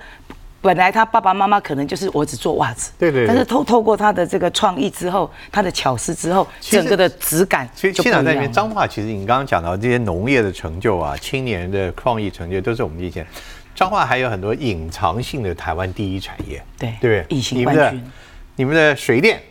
[0.68, 8.54] 本来他爸爸妈妈可能就是我只做袜子，对对对但是透透过他的这个创意之后，他的巧思之后，整个的质感其实就不一样现场在里面，了。
[8.54, 13.26] 彰化其实你刚刚讲到这些农业的成就啊，青年的创意成就，都是我们以前
[13.74, 17.38] 彰化还有很多隐藏性的台湾第一产业，对对不对？
[17.38, 18.12] 隐形你们的冠军嗯
[18.58, 19.42] 你们的水电，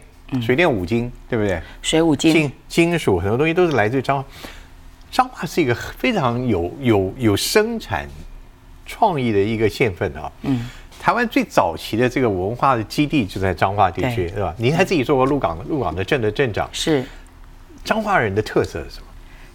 [0.43, 1.59] 水电五金，对不对？
[1.81, 4.25] 水五金金金属很多东西都是来自于彰化。
[5.11, 8.07] 彰化是一个非常有有有生产
[8.85, 10.31] 创意的一个县份啊。
[10.43, 10.69] 嗯。
[11.07, 14.53] 台湾最早期的这个文化的基地就在彰化地区，对是吧？
[14.59, 16.69] 您还自己做过鹿港鹿港的镇的镇长。
[16.73, 17.05] 是
[17.85, 19.07] 彰化人的特色是什么？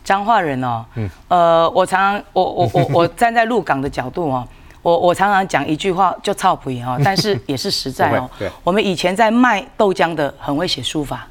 [0.02, 4.48] 彰化人哦，嗯呃，我常常我我我我 站在鹿港的角度哦，
[4.82, 8.50] 我我常常讲一句话就操皮哦， 但是也是实在哦对。
[8.64, 11.28] 我们以前在卖豆浆的很会写书法，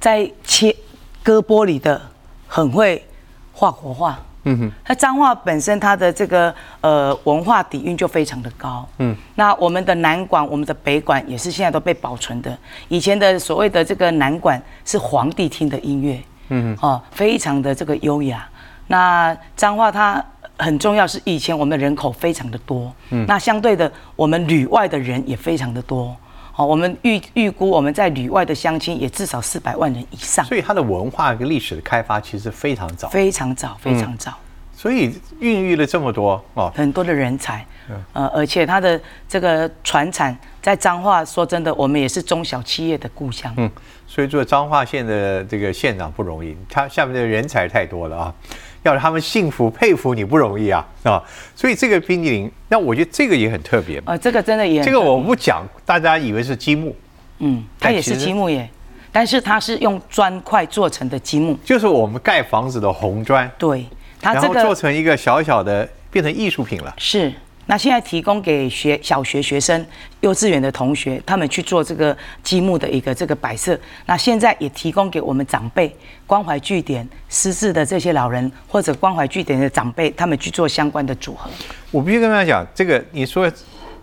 [0.00, 0.74] 在切
[1.22, 2.00] 割玻璃的
[2.48, 3.06] 很会
[3.52, 4.18] 画国画。
[4.44, 8.84] 嗯哼，那彰化本身它的这个呃文化底蕴就非常的高。
[8.98, 12.56] 嗯，那我们的南馆、我们的北馆也是现在都被保存的。
[12.88, 16.20] 以前的所谓的这个南馆是皇帝听的音乐。
[16.48, 18.46] 嗯，哦，非常的这个优雅。
[18.88, 20.22] 那彰化它
[20.58, 22.92] 很重要，是以前我们人口非常的多。
[23.10, 26.14] 嗯，那相对的，我们旅外的人也非常的多。
[26.54, 34.32] 哦，我们预预估我们在旅外的乡亲也至少四百万人以上，所以它的文化跟历史的开发其实非常早，非常早，非常早。
[34.74, 36.70] 所以孕育了这么多哦。
[36.74, 37.64] 很多的人才，
[38.12, 43.54] 呃，而且它的这个传产在彰化，说真的，我们也是中小企业的故乡。
[43.56, 43.70] 嗯，
[44.06, 48.34] 所以做彰化县的这个县长不容易，他下面的人才太多了啊，
[48.82, 51.22] 要让他们幸福佩服你不容易啊啊！
[51.54, 54.02] 所以这个冰淇淋，那我觉得这个也很特别。
[54.06, 56.94] 呃，这个真的也这个我不讲，大家以为是积木，
[57.38, 58.68] 嗯，它也是积木耶，
[59.12, 63.86] 但是它是用砖块做成的积木，就是我们盖房子的红砖，对，
[64.20, 66.94] 它这个做成一个小小的，变成艺术品了。
[66.98, 67.32] 是。
[67.72, 69.86] 那现在提供给学小学学生、
[70.20, 73.80] 幼稚园的同学，他们去做这个积木的一个这个摆设。
[74.04, 81.48] 那现在也提供给我们长辈、关怀据点、失智的这些老人或者关怀据点的长辈，他们去做相关的组合。
[81.90, 83.50] 我必须跟大家讲，这个你说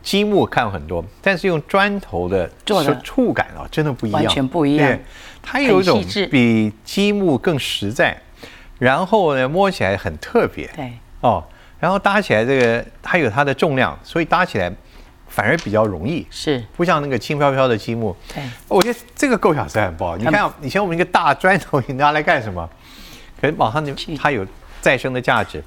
[0.02, 5.00] 积木看很多，但是用砖头的做的触感啊，真的不一样，完全不一样对，
[5.44, 8.20] 它有一种比积木更实在，
[8.80, 11.44] 然后呢摸起来很特别，对，哦，
[11.80, 14.72] 然后搭起来这个它有它的重量，所以搭起来
[15.28, 18.16] 反而比较容易，是，不像那个轻飘飘的积木。
[18.34, 20.18] 对，我觉得这个构想是很不好。
[20.18, 22.70] 你看，以前我们一个大砖头，你拿来干什么？
[23.40, 24.46] 可是马上就它有
[24.82, 25.64] 再生的价值。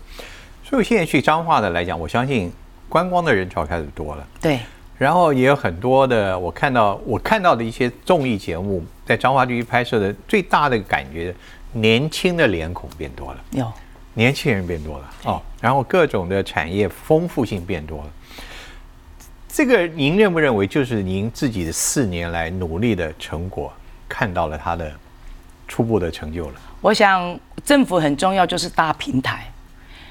[0.62, 2.52] 所以现在去彰化的来讲，我相信
[2.88, 4.58] 观光的人潮开始多了，对，
[4.98, 11.34] 然后也有很多的我看到我看到的一些综艺节目，在彰化地区拍摄的最大的感觉，
[11.72, 13.40] 年轻的脸孔变多了。
[13.50, 13.72] 有，
[14.14, 18.10] 年轻人变多了哦，然后各种的产业丰富性变多了。
[19.48, 23.72] 这个您认不认为就是您自己的四年来努力的成果，
[24.08, 24.90] 看到了它的
[25.68, 26.54] 初步的成就了？
[26.80, 29.46] 我想政府很重要，就是搭平台。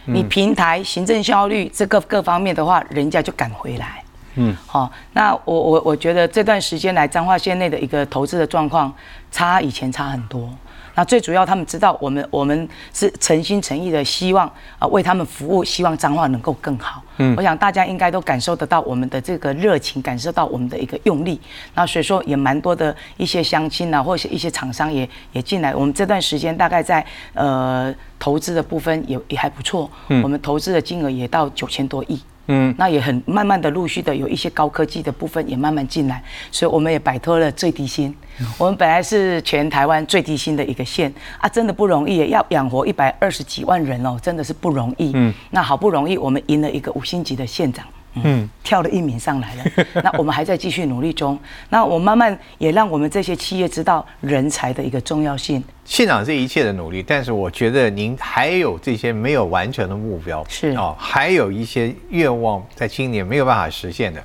[0.05, 4.03] 你平台行政效率这个各方面的话，人家就敢回来。
[4.35, 8.91] 嗯，好、那我我我觉得这段时间来彰化县内的一个投资的状况，
[9.31, 10.49] 差以前差很多。
[10.95, 17.01] 那最主要，他们知道我们我们是诚心诚意的希望啊、为他们服务，希望彰化能够更好。
[17.17, 21.39] 嗯，我想大家应该都感受得到我们的这个热情，感受到我们的一个用力。
[21.75, 25.73] 那所以说也蛮多的一些乡亲啊，或者是一些厂商也也进来。
[25.73, 29.89] 我们这段时间大概在呃投资的部分也也还不错，
[30.23, 32.19] 我们投资的金额也到九千多亿。
[32.51, 38.13] 嗯，那也很慢慢的、陆续的有一些高科技的部分也慢慢进来，所以我们也摆脱了最低薪。
[38.57, 45.11] 我们本来是全台湾最低薪的一个县啊，真的不容易，要养活一百二十几万人哦，真的是不容易。
[45.13, 47.85] 嗯，那好不容易我们赢了一个五星级的县长。
[48.13, 49.63] 嗯，跳了一名上来了。
[50.03, 51.39] 那我们还在继续努力中。
[51.69, 55.63] 那我慢慢也让我们这些企业知道人才的一个重要性。
[55.85, 64.23] 县长这一切的努力，但是我觉得您还有这些没有完成的目标，是哦，还有一些愿望在今年没有办法实现的。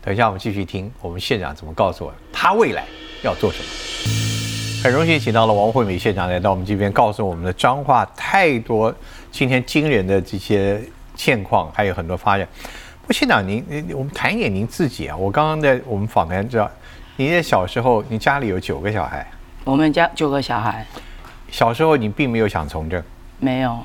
[0.00, 2.84] 等一下我们继续听我们县长怎么告诉我他未来
[3.22, 3.64] 要做什么。
[4.82, 8.94] 很荣幸请到了王惠美县长来到我们这边，告诉我们的彰化太多
[9.30, 10.78] 今天惊人的这些
[11.16, 12.46] 现况，还有很多发展。
[13.06, 15.16] 不，县长您，您我们谈一点您自己啊。
[15.16, 16.70] 我刚刚在我们访谈知道，
[17.16, 19.26] 您在小时候，你家里有九个小孩，
[19.64, 20.86] 我们家九个小孩，
[21.50, 23.02] 小时候你并没有想从政，
[23.38, 23.78] 没有。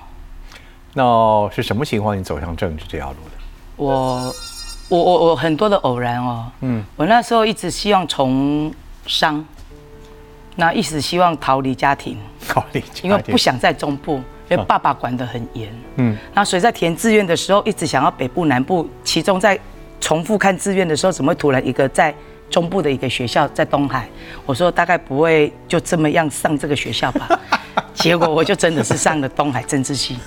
[0.94, 3.32] 那是什么情况你走上政治这条路的？
[3.76, 4.34] 我，
[4.88, 6.50] 我我我很多的偶然哦。
[6.62, 8.74] 嗯，我那时候一直希望从
[9.06, 9.46] 商，
[10.56, 15.70] 那一直希望逃离家庭，逃离家庭，因为不想在中部，因为爸爸管得很严。
[15.96, 19.60] 嗯，那所以在填志愿的时候，一直想要北部、南部，其中在
[20.02, 22.14] 重复看志愿的时候，怎么会突然一个在
[22.50, 24.08] 中部的一个学校在东海？
[24.46, 27.40] 我说大概不会就这么样上这个学校吧。
[27.94, 30.18] 结果我就真的是上了东海政治系。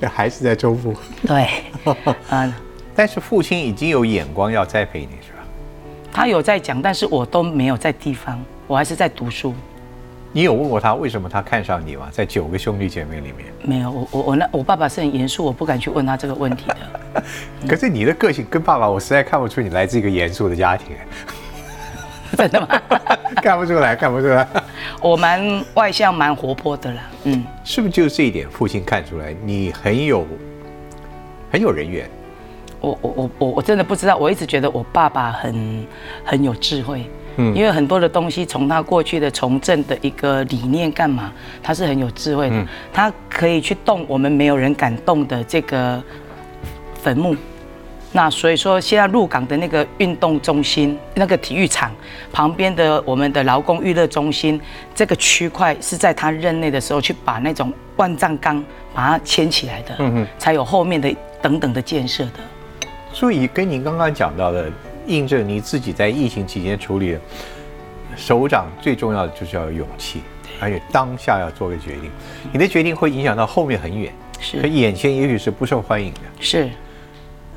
[0.12, 0.94] 还是在中部。
[1.26, 1.48] 对，
[2.30, 2.52] 嗯，
[2.94, 5.38] 但是父亲已经有眼光要栽培你，是吧？
[6.12, 9.54] 他有在讲，但是我都没有在地方，我还是在读书。
[10.38, 12.08] 你有问过他为什么他看上你吗？
[12.12, 13.90] 在九个兄弟姐妹里面，没有。
[13.90, 17.24] 我我我那我爸爸是很严肃，我不敢去问他这个问题的。
[17.68, 20.94] 可是你的个性跟爸爸，我实在看不出你来自一个严肃的家庭。
[22.38, 22.68] 真的吗？
[23.42, 24.46] 看不出来，看不出来。
[25.02, 25.42] 我蛮
[25.74, 27.02] 外向，蛮活泼的啦。
[27.24, 30.24] 嗯，是不是就是这一点，父亲看出来你很有
[31.50, 32.08] 很有人缘？
[32.80, 35.86] 我我我我我真的不知道，我一直觉得我爸爸很
[36.24, 37.04] 很有智慧。
[37.40, 42.66] 嗯，因为很多的东西从他过去的从政的一个理念干嘛，他是很有智慧的。
[42.92, 46.02] 他可以去动我们没有人敢动的这个
[47.00, 47.36] 坟墓。
[48.10, 51.92] 那所以说，现在鹿港的那个运动中心、那个体育场
[52.32, 54.60] 旁边的我们的劳工娱乐中心
[54.94, 58.64] 这个区块，是在他任内的时候去把那种万丈钢
[58.94, 62.40] 把它牵起来的，嗯嗯，才有后面的等等的建设的。
[63.18, 64.70] 所以跟您刚刚讲到的，
[65.08, 67.18] 印证你自己在疫情期间处理，
[68.16, 70.20] 首长最重要的就是要有勇气，
[70.60, 72.08] 而且当下要做个决定。
[72.52, 76.70] 你的决定会影响到后面很远，是，可眼前也许是不受欢迎的，是。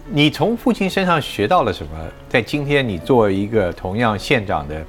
[0.08, 1.92] 你从父亲身上学到了什么？
[2.28, 4.84] 在今天，你作为一个同样县长的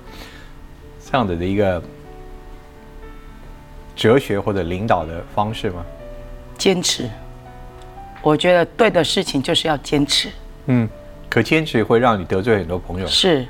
[1.05, 1.83] 这样子的一个
[3.95, 5.85] 哲学或者领导的方式吗？
[6.57, 7.11] 坚持，
[8.23, 10.31] 我觉得对的事情就是要坚持。
[10.67, 10.89] 嗯，
[11.29, 13.07] 可坚持会让你得罪很多朋友。
[13.07, 13.47] 是，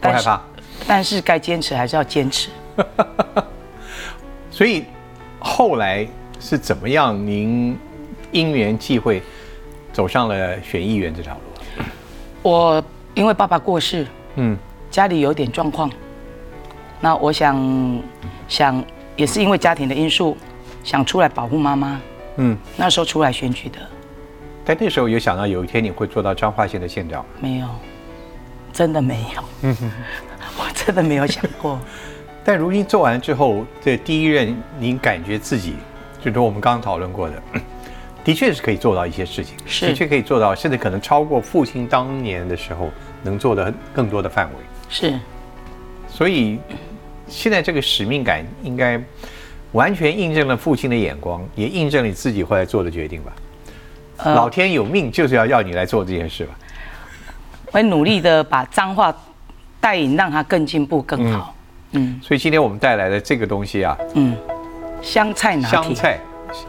[0.00, 0.40] 不害怕，
[0.86, 2.50] 但是该坚持还是要坚持。
[4.50, 4.84] 所以
[5.38, 6.06] 后来
[6.38, 7.14] 是怎么样？
[7.26, 7.78] 您
[8.32, 9.22] 因缘际会。
[9.92, 11.84] 走上了选议员这条路。
[12.42, 14.56] 我因为爸爸过世，嗯，
[14.88, 15.90] 家里有点状况，
[17.00, 18.00] 那我想
[18.46, 18.84] 想
[19.16, 20.36] 也是因为家庭的因素，
[20.84, 22.00] 想出来保护妈妈，
[22.36, 23.78] 嗯，那时候出来选举的。
[24.70, 27.26] 但那时候有想到有一天你会做到彰化县的县长？
[27.40, 27.66] 没有，
[28.72, 29.42] 真的没有。
[29.62, 29.90] 嗯哼，
[30.60, 31.76] 我真的没有想过。
[32.44, 35.74] 但如今做完之后，这第一任，您感觉自己，
[36.22, 37.42] 就是我们刚刚讨论过的。
[38.22, 39.56] 的确是可以做到一些事情，
[39.88, 42.90] 的确可以做到，甚至可能超过父亲当年的时候
[43.24, 44.54] 能做的更多的范围。
[44.88, 45.18] 是，
[46.08, 46.60] 所以
[47.26, 49.02] 现在这个使命感应该
[49.72, 53.32] 完全印证了父亲的眼光，也印证你自己后来做的决定吧。
[54.24, 56.54] 老天有命，就是要要你来做这件事吧。
[57.70, 59.14] 会努力的把脏话
[59.80, 61.54] 带引，让它更进步更好。
[61.92, 64.36] 嗯，所以今天我们带来的这个东西啊，嗯，
[65.02, 65.82] 香菜拿铁。
[65.82, 66.18] 香菜。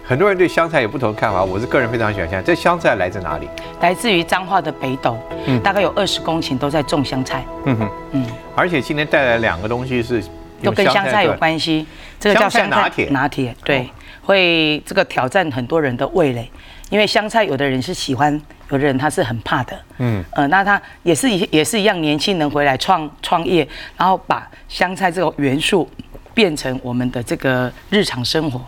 [0.08, 2.46] 很多人对香菜有不同的看法，我是个人非常喜欢香菜。
[2.46, 3.50] 这香菜来自哪里？
[3.80, 7.44] 来自于彰化的北斗，嗯，大概有二十公顷都在种香菜。
[7.66, 8.26] 嗯哼，嗯。
[8.56, 10.24] 而且今天带来两个东西是
[10.62, 11.88] 都跟香菜有关系，
[12.20, 13.10] 这个叫香菜拿铁。
[13.10, 13.90] 拿铁对，
[14.22, 16.48] 会这个挑战很多人的味蕾，
[16.92, 19.80] 因为香菜有的人是喜欢，有的人他是很怕的。
[19.98, 25.90] 嗯，呃，那他也是一也是一样，年轻人回来创创业，然后把香菜这个元素
[26.34, 28.62] 变成我们的这个日常生活。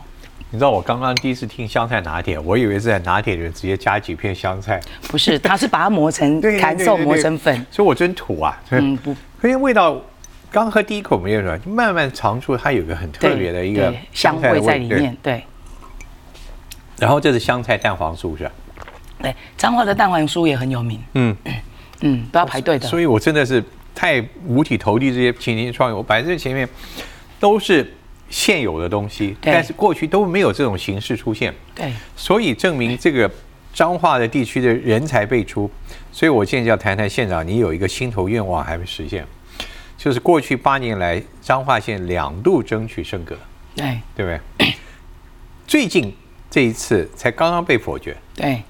[0.50, 8.58] 你知道我刚刚第一次听香菜拿铁，我以为是在拿铁里面直接加几片香菜，不是，他是把它磨成 弹奏磨成粉，所以我真土啊。
[8.70, 9.10] 嗯，不，
[9.42, 10.00] 因为味道
[10.50, 15.18] 刚喝第一口没有什么，就慢慢尝出它有个很特别的一个香味在里面。
[15.22, 15.44] 对。
[17.00, 18.52] 然后这是香菜蛋黄酥是吧？
[19.22, 21.00] 对，彰化的蛋黄酥也很有名。
[21.14, 21.36] 嗯
[22.02, 22.88] 嗯，都要排队的。
[22.88, 26.68] 所以我真的是太五体投地这些青年创业，我摆在前面
[27.40, 27.94] 都是。
[28.30, 33.30] 现有的东西，但是过去都没有这种形式出现，对，所以证明这个
[33.72, 35.70] 彰化的地区的人才辈出，
[36.12, 39.24] 所以我现在要谈谈县长，你有一个心头愿望还没实现，
[40.00, 43.38] 就是过去八年来彰化县两度争取升格，
[43.76, 44.74] 对对不对？
[45.68, 46.12] 最近
[46.54, 48.62] 这一次才刚刚被否决，对，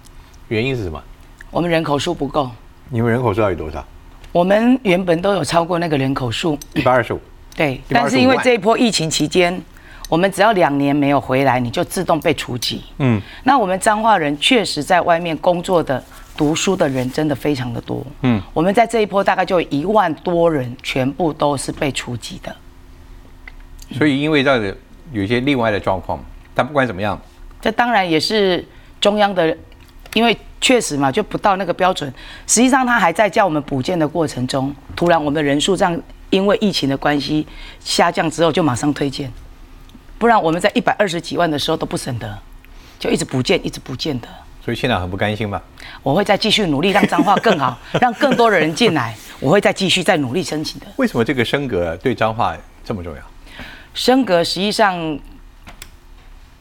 [0.48, 1.04] 原因是什么？
[1.52, 2.50] 我们人口数不够，
[2.88, 3.86] 你们人口数到底多少？
[4.32, 7.20] 我们原本都有超过那个人口数，一百二十五。
[7.54, 9.62] 对，但是因为这一波疫情期间，
[10.08, 12.86] 我们只要两年没有回来，你就自动被除籍。
[13.00, 16.02] 嗯，那我们彰化人确实在外面工作的、
[16.38, 18.02] 读书的人真的非常的多。
[18.22, 22.56] 嗯，我们在这一波大概就一万多人，全部都是被除籍的。
[23.92, 24.74] 所以因为这样的
[25.12, 26.18] 有一些另外的状况，
[26.56, 27.22] 但不管怎么样，
[27.64, 28.62] 这当然也是
[29.00, 29.58] 中央的，
[30.14, 32.14] 因为确实嘛就不到那个标准。
[32.46, 37.48] 实际上他还在叫我们补建的过程中，突然我们的人数这样因为疫情的关系
[37.80, 39.32] 下降之后，就马上推荐，
[40.18, 42.38] 不然我们在一百二十几万的时候都不省得，
[43.00, 44.28] 就一直补件，一直补件的。
[44.66, 45.64] 所以县长很不甘心吧？
[46.02, 49.16] 我会再继续努力，让彰化更好，让更多的人进来。
[49.40, 50.88] 我会再继续再努力申请的。
[50.98, 53.22] 为什么这个升格对彰化这么重要？
[53.94, 55.20] 升格实际上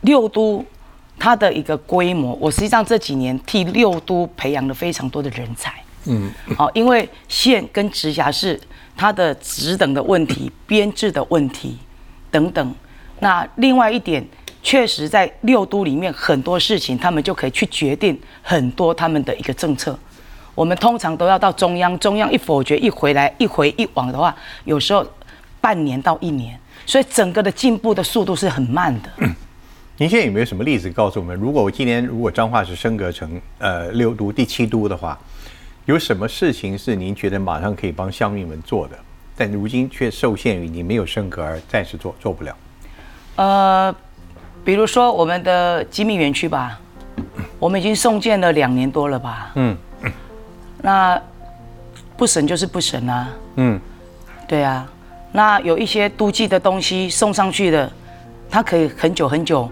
[0.01, 0.65] 六都
[1.19, 5.73] 它的一个规模，我实际上这几年替六都培养了非常多的人才。
[6.07, 8.61] 嗯，好，因为县跟直辖市
[8.97, 11.79] 它的职等的问题、编制的问题
[12.31, 12.75] 等等。
[13.21, 14.27] 那另外一点，
[14.65, 19.97] 确实在六都里面很多事情，他们就可以去决定很多他们的一个政策。
[20.57, 24.35] 我们通常都要到中央，中央一否决一回来一回一往的话，
[24.65, 25.07] 有时候
[25.61, 29.11] 半年到一年，所以整个的进步的速度是很慢的。
[29.99, 31.39] 您现在有没有什么例子告诉我们？
[31.39, 35.19] 如果我今年如果彰化是升格成呃六都第七都的话，
[35.85, 38.99] 有什么事情是您觉得马上可以帮乡民们做的，
[39.37, 42.57] 但如今却受限于你没有升格而暂时做做不了？
[43.37, 43.95] 呃，
[44.65, 46.81] 比如说我们的机密园区吧，
[47.59, 49.53] 我们已经送建了两年多了吧。
[49.57, 49.77] 嗯
[50.81, 51.21] 那
[52.17, 53.29] 不审就是不审啊。
[53.57, 53.79] 嗯，
[54.49, 54.91] 对啊，
[55.33, 57.93] 那有一些都记的东西送上去的，
[58.51, 59.71] 它可以很久很久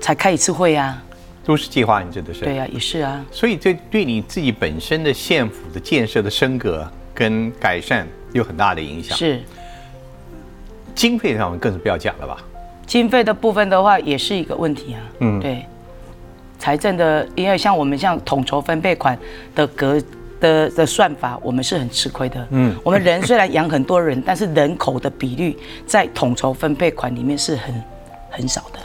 [0.00, 1.02] 才开一次会啊。
[1.44, 2.44] 都市计划你指的是？
[2.44, 3.24] 对啊，也是啊。
[3.30, 9.16] 所以这对你自己本身的县府的建设的升格跟改善有很大的影响。
[9.16, 9.40] 是
[10.94, 12.36] 经费上更是不要讲了吧？
[12.86, 15.00] 经费的部分的话，也是一个问题啊。
[15.20, 15.64] 嗯对，
[16.58, 19.18] 财政的，因为像我们像统筹分配款
[19.54, 20.02] 的格
[20.40, 22.46] 的的算法，我们是很吃亏的。
[22.50, 27.82] 嗯我们人虽然养很多人，但是人口的比率在统筹分配款里面是很
[28.30, 28.78] 很少的。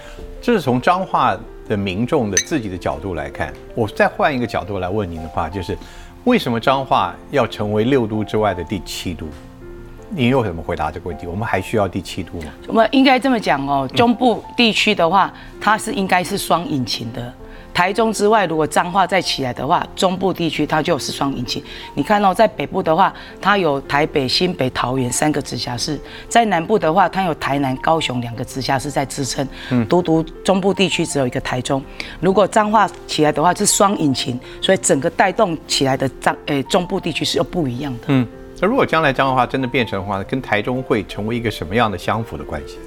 [0.44, 1.38] 这是从彰化
[1.70, 3.54] 的民众的自己的角度来看。
[3.74, 5.78] 我再换一个角度来问您的话，就是
[6.26, 9.26] 为什么彰化要成为六都之外的第七都？
[10.10, 11.28] 您又怎么回答这个问题？
[11.28, 12.52] 我们还需要第七都吗？
[12.68, 17.34] 我们应该这么讲哦，中部地区的话，它是应该是双引擎的。
[17.74, 21.64] 台中之外，如果彰化再起来的话，中部地区它就是双引擎。
[21.96, 23.12] 你看哦，在北部的话，
[23.42, 25.98] 它有台北、新北、桃园三个直辖市；
[26.30, 29.48] 在南部的话，它有台南、高雄两个直辖市在支撑。
[29.72, 31.84] 嗯，独独中部地区只有一个台中。
[32.20, 38.00] 如果彰化起来的话，是双引擎，所以整个带动起来的彰诶中部地区是又不一样的。
[38.08, 38.28] 嗯，
[38.62, 42.78] 那如果将来彰化真的变成的话，跟台中会成为一个什么样的相符的关系？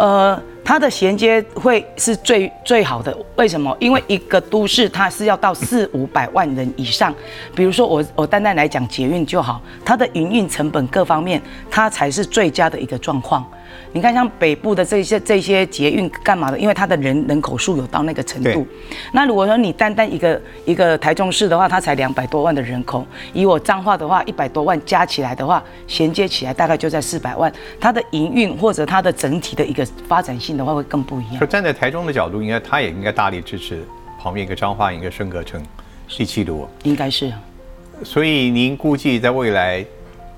[0.00, 3.14] 呃，它的衔接会是最最好的。
[3.36, 3.76] 为什么？
[3.78, 7.14] 因为一个都市它是要到四五百万人以上。
[7.54, 13.46] 比如说我我单单来讲捷运就好，它的营运成本各方面，它才是最佳的一个状况。
[13.92, 16.58] 你看，像北部的这些这些捷运干嘛的？
[16.58, 18.66] 因为它的人人口数有到那个程对度。
[19.12, 27.52] 那如果说你单单一个一个台中市的话，它才两百多万的人口，以我彰化的话，一百多万加起来的话，衔接起来大概就在四百万。
[27.80, 31.46] 它的营运或者它的整体的一个发展性的话，会更不一样就。
[31.46, 33.84] 站在台中的角度，应该他也应该大力支持
[34.20, 35.60] 旁边一个彰化一个升格成
[36.08, 36.68] 第七都。
[36.84, 37.32] 应该是
[38.04, 39.84] 所以您估计在未来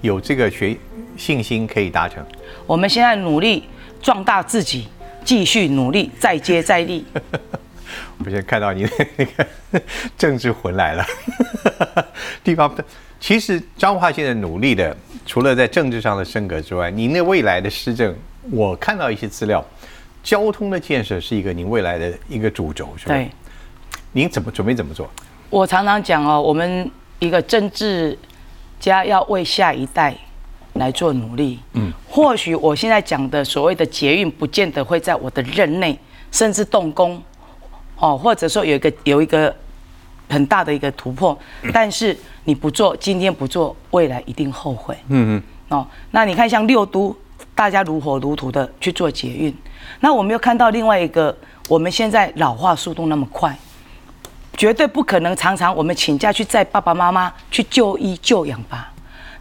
[0.01, 0.77] 有这个学
[1.17, 2.25] 信心可以达成？
[2.67, 3.65] 我们现在努力
[4.01, 4.89] 壮大自己，
[5.25, 7.05] 继续努力，再接再厉。
[8.19, 9.47] 我现在看到你的那个
[10.17, 11.05] 政治魂来了，
[12.43, 12.73] 地方
[13.21, 14.97] 其实彰化现在努力的，
[15.27, 18.15] 除了在政治上的升格之外，您的未来的施政，
[18.51, 19.65] 我看到一些资料，
[20.23, 23.15] 交通的建设是一个您未来的一个主轴，是吧？
[23.15, 23.31] 对。
[24.13, 25.11] 您怎么准备怎么做？
[25.51, 28.17] 我常常讲哦，我们一个政治
[28.79, 30.15] 家要为下一代
[30.75, 31.59] 来做努力。
[31.75, 35.99] 嗯，或许我现在讲的所谓的捷运，不见得会在我的任内，
[36.31, 37.23] 甚至动工，
[37.97, 39.55] 哦，或者说有一个有一个
[40.29, 41.39] 很大的一个突破，
[41.73, 44.97] 但是你不做，今天不做，未来一定后悔。
[45.09, 45.43] 嗯嗯，
[45.77, 47.15] 哦，那你看像六都，
[47.55, 49.55] 大家如火如荼的去做捷运，
[50.01, 51.37] 那我们又看到另外一个，
[51.69, 53.57] 我们现在老化速度那么快，
[54.57, 58.92] 绝对不可能常常我们请假去载爸爸妈妈去就医就养吧？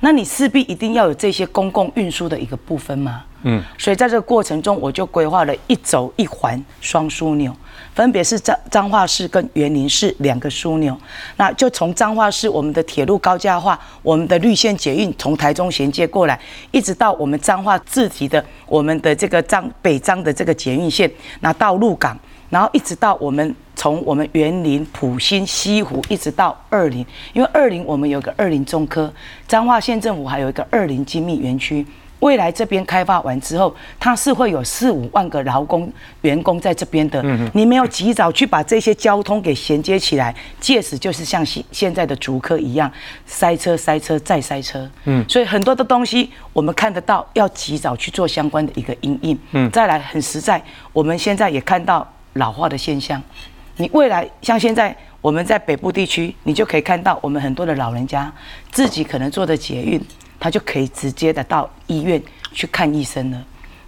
[0.02, 3.24] 那你势必一定要有这些公共运输的一个部分吗？
[3.44, 7.52] 嗯，所以在这个过程中，我就规划了一轴一环双枢纽，
[7.96, 10.96] 分别是彰彰化市跟园林市两个枢纽。
[11.38, 16.40] 那就从彰化市我们的铁路高架化，我们的绿线捷运从台中衔接过来，
[16.70, 22.16] 一直到我们彰化自己的我们的这个彰北彰的这个捷运线，那到鹿港，
[22.52, 29.12] 然后一直到我们从我们园林、埔心、西湖，一直到二林，因为二林我们有个二林中科，
[29.48, 31.84] 彰化县政府还有一个二林精密园区。
[32.20, 35.92] 未来这边开发完之后，它是会有四五万个劳工
[36.22, 37.20] 员工在这边的。
[37.24, 42.92] 嗯你没有及早去把这些交通给衔接起来，届时就是像现现在的竹科一样，
[43.26, 44.88] 塞车、塞车再塞车。
[45.06, 49.40] 嗯，所以很多的东西我们看得到，要及早去做相关的一个应应。
[49.54, 53.22] 嗯，再来很实在，我们现在也看到老化的现象。
[53.78, 58.32] 你未来像现在我们在北部地区，你就可以看到我们很多的老人家
[58.72, 60.02] 自己可能做的捷运。
[60.44, 62.20] 他就可以直接的到医院
[62.52, 63.40] 去看医生了。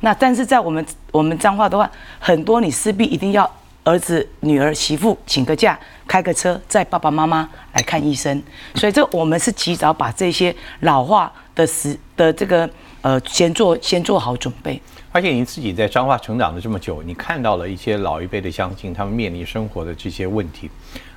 [0.02, 1.90] 那但是在我们我们彰化的话，
[2.20, 3.52] 很多你势必一定要
[3.84, 5.76] 儿子、女儿、媳妇请个假，
[6.08, 8.40] 开个车载爸爸妈妈来看医生。
[8.76, 12.70] 所以这我们是及早把这些老化的时的这个
[13.04, 14.82] 呃先做先做好准备。
[15.12, 20.68] 而且你自己在彰化成长了这么久，你看到了一些老一辈的乡亲他们面临生活的这些问题。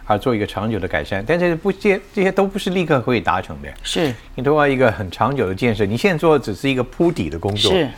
[0.09, 3.69] 而做一个长久的改善，但是不这这些都不是立刻可以达成的。
[3.83, 5.85] 是，你都要一个很长久的建设。
[5.85, 7.73] 你现在做的只是一个铺底的工作。
[7.73, 7.89] 是。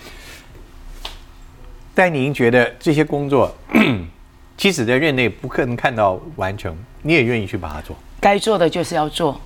[1.94, 3.54] 但您觉得这些工作，
[4.56, 7.94] 即使在任内不可能看到完成，你也愿意去把它做？
[8.18, 9.38] 该做的就是要做，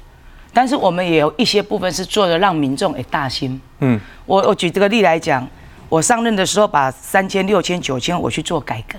[0.52, 3.60] 但是我们也有一些部分是做的让民众诶大心。
[3.80, 4.00] 嗯。
[4.26, 5.46] 我我举这个例来讲，
[5.88, 8.98] 我上任的时候把三千、六千、九千我去做改革，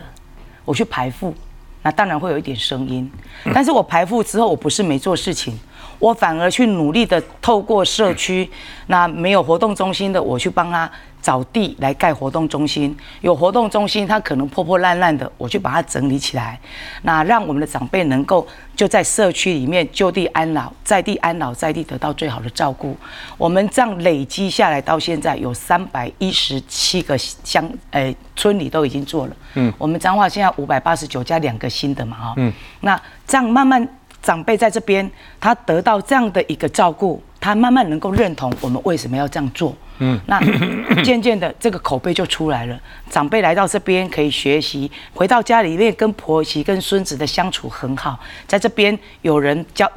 [0.65, 1.33] 我去排付。
[1.81, 3.11] 那当然会有一点声音，
[3.53, 5.59] 但是我排付之后，我不是没做事情，
[5.99, 8.49] 我反而去努力的透过社区，
[8.87, 10.89] 那没有活动中心的，我去帮他。
[11.23, 16.59] 找地来盖活动中心，有活动中心，它可能破破烂烂的，我去把它整理起来，
[17.03, 18.45] 那让我们的长辈能够
[18.75, 22.95] 就在社区里面就地安老，在地安老，在地得到最好的照顾。
[23.37, 29.35] 我们这样累积下来，到现在有三百一十七个乡，诶，村里都已经做了。
[29.53, 32.33] 嗯，我们彰化现在五百八十九加两个新的嘛，哈。
[32.35, 32.51] 嗯，
[32.81, 33.87] 那这样慢慢
[34.21, 35.09] 长辈在这边，
[35.39, 39.73] 他得到这样的一个照顾，他慢慢能够认同我们为什么要这样做。
[39.99, 40.39] 嗯，那
[41.03, 42.79] 渐渐的这个口碑就出来了。
[43.09, 48.19] 长辈来到这边可以学习，回到家里面跟婆媳、跟孙子的相处很好。
[48.47, 49.89] 在这边有人教，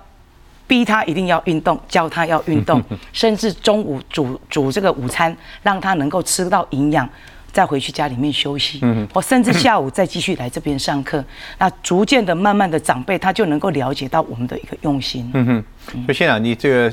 [0.66, 2.82] 逼他一定要运动，教他要运动，
[3.12, 7.08] 甚至中午煮煮这个午餐，让他能够吃到营养，
[7.50, 8.80] 再回去家里面休息。
[8.82, 11.24] 嗯，或甚至下午再继续来这边上课。
[11.58, 15.30] 那逐渐的、慢慢的，长辈他就能够了解到我们的一个用心。
[15.32, 15.64] 嗯哼，
[16.04, 16.92] 所以县长，你这个。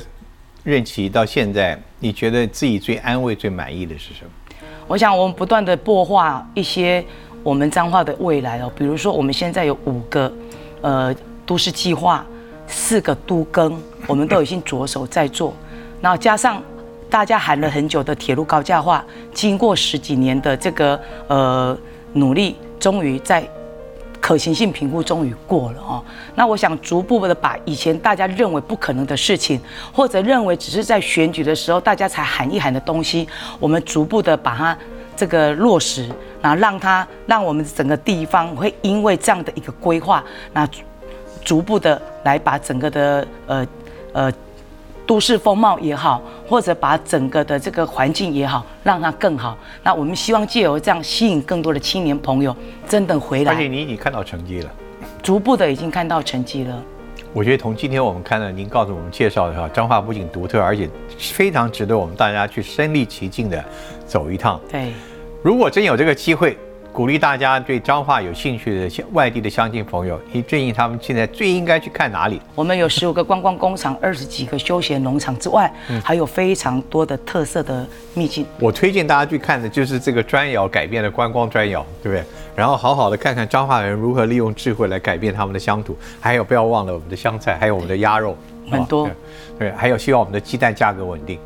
[0.64, 4.30] 任期到现在，你觉得自己最安慰、最满意的是什么？
[4.86, 7.04] 我想，我们不断的擘画一些
[7.42, 10.32] 我们彰化的未来哦，比如说，我们现在有五个
[10.80, 12.24] 呃都市计划，
[12.66, 15.54] 四个都更，我们都已经着手在做。
[16.00, 16.62] 然后加上
[17.10, 20.98] 大家喊了很久的铁路高架化，经过十几年的这个
[21.28, 21.78] 呃
[22.14, 23.46] 努力，终于在。
[24.24, 26.02] 可行性评估终于过了哦，
[26.34, 29.60] 那我想逐步的把以前大家认为不可能的事情，
[29.92, 33.28] 或者认为只是在选举的时候大家才喊一喊的东西，
[33.60, 34.74] 我们逐步的把它
[35.14, 36.08] 这个落实，
[36.40, 40.66] 然后让它让我们整个地方会因为这样的一个规划，那
[41.44, 43.66] 逐步的来把整个的呃
[44.14, 44.32] 呃。
[45.06, 49.56] 都市风貌也好，或者把整个的这个环境也好，让它更好。
[49.82, 52.56] 那我们希望借由这样吸引更多的青年朋友
[52.88, 53.52] 真的回来。
[53.52, 54.70] 而且你已经看到成绩了，
[55.22, 56.82] 逐步的已经看到成绩了。
[57.32, 60.88] 我觉得从今天我们看到您告诉我们介绍的话，彰化不仅独特，而且
[61.18, 63.62] 非常值得我们大家去身临其境的
[64.06, 64.60] 走一趟。
[64.70, 64.92] 对，
[65.42, 66.56] 如果真有这个机会。
[66.94, 72.40] 鼓励大家对彰化有兴趣的外地的乡亲朋友，你建议他们现在最应该去看哪里？
[72.54, 75.68] 我们有十五个观光工厂， 二十几个休闲农场之外，
[76.04, 77.84] 还有非常多的特色的
[78.14, 78.46] 秘境。
[78.60, 82.24] 我推荐大家去看的就是这个砖窑改变的观光砖窑，对不对？
[82.54, 85.98] 然后好好的看看彰化人如何利用智慧来改变他们的乡土。
[86.20, 88.36] 还有不要忘了我们的香菜，还有我们的鸭肉，
[88.70, 89.10] 很多。
[89.58, 91.40] 对，还有希望我们的鸡蛋价格稳定。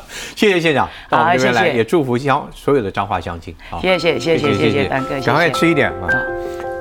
[0.36, 3.54] 谢谢县长到我们这边来，也祝福乡所有的彰化乡亲。
[3.80, 6.71] 谢谢谢谢谢谢丹哥，赶快吃一点啊。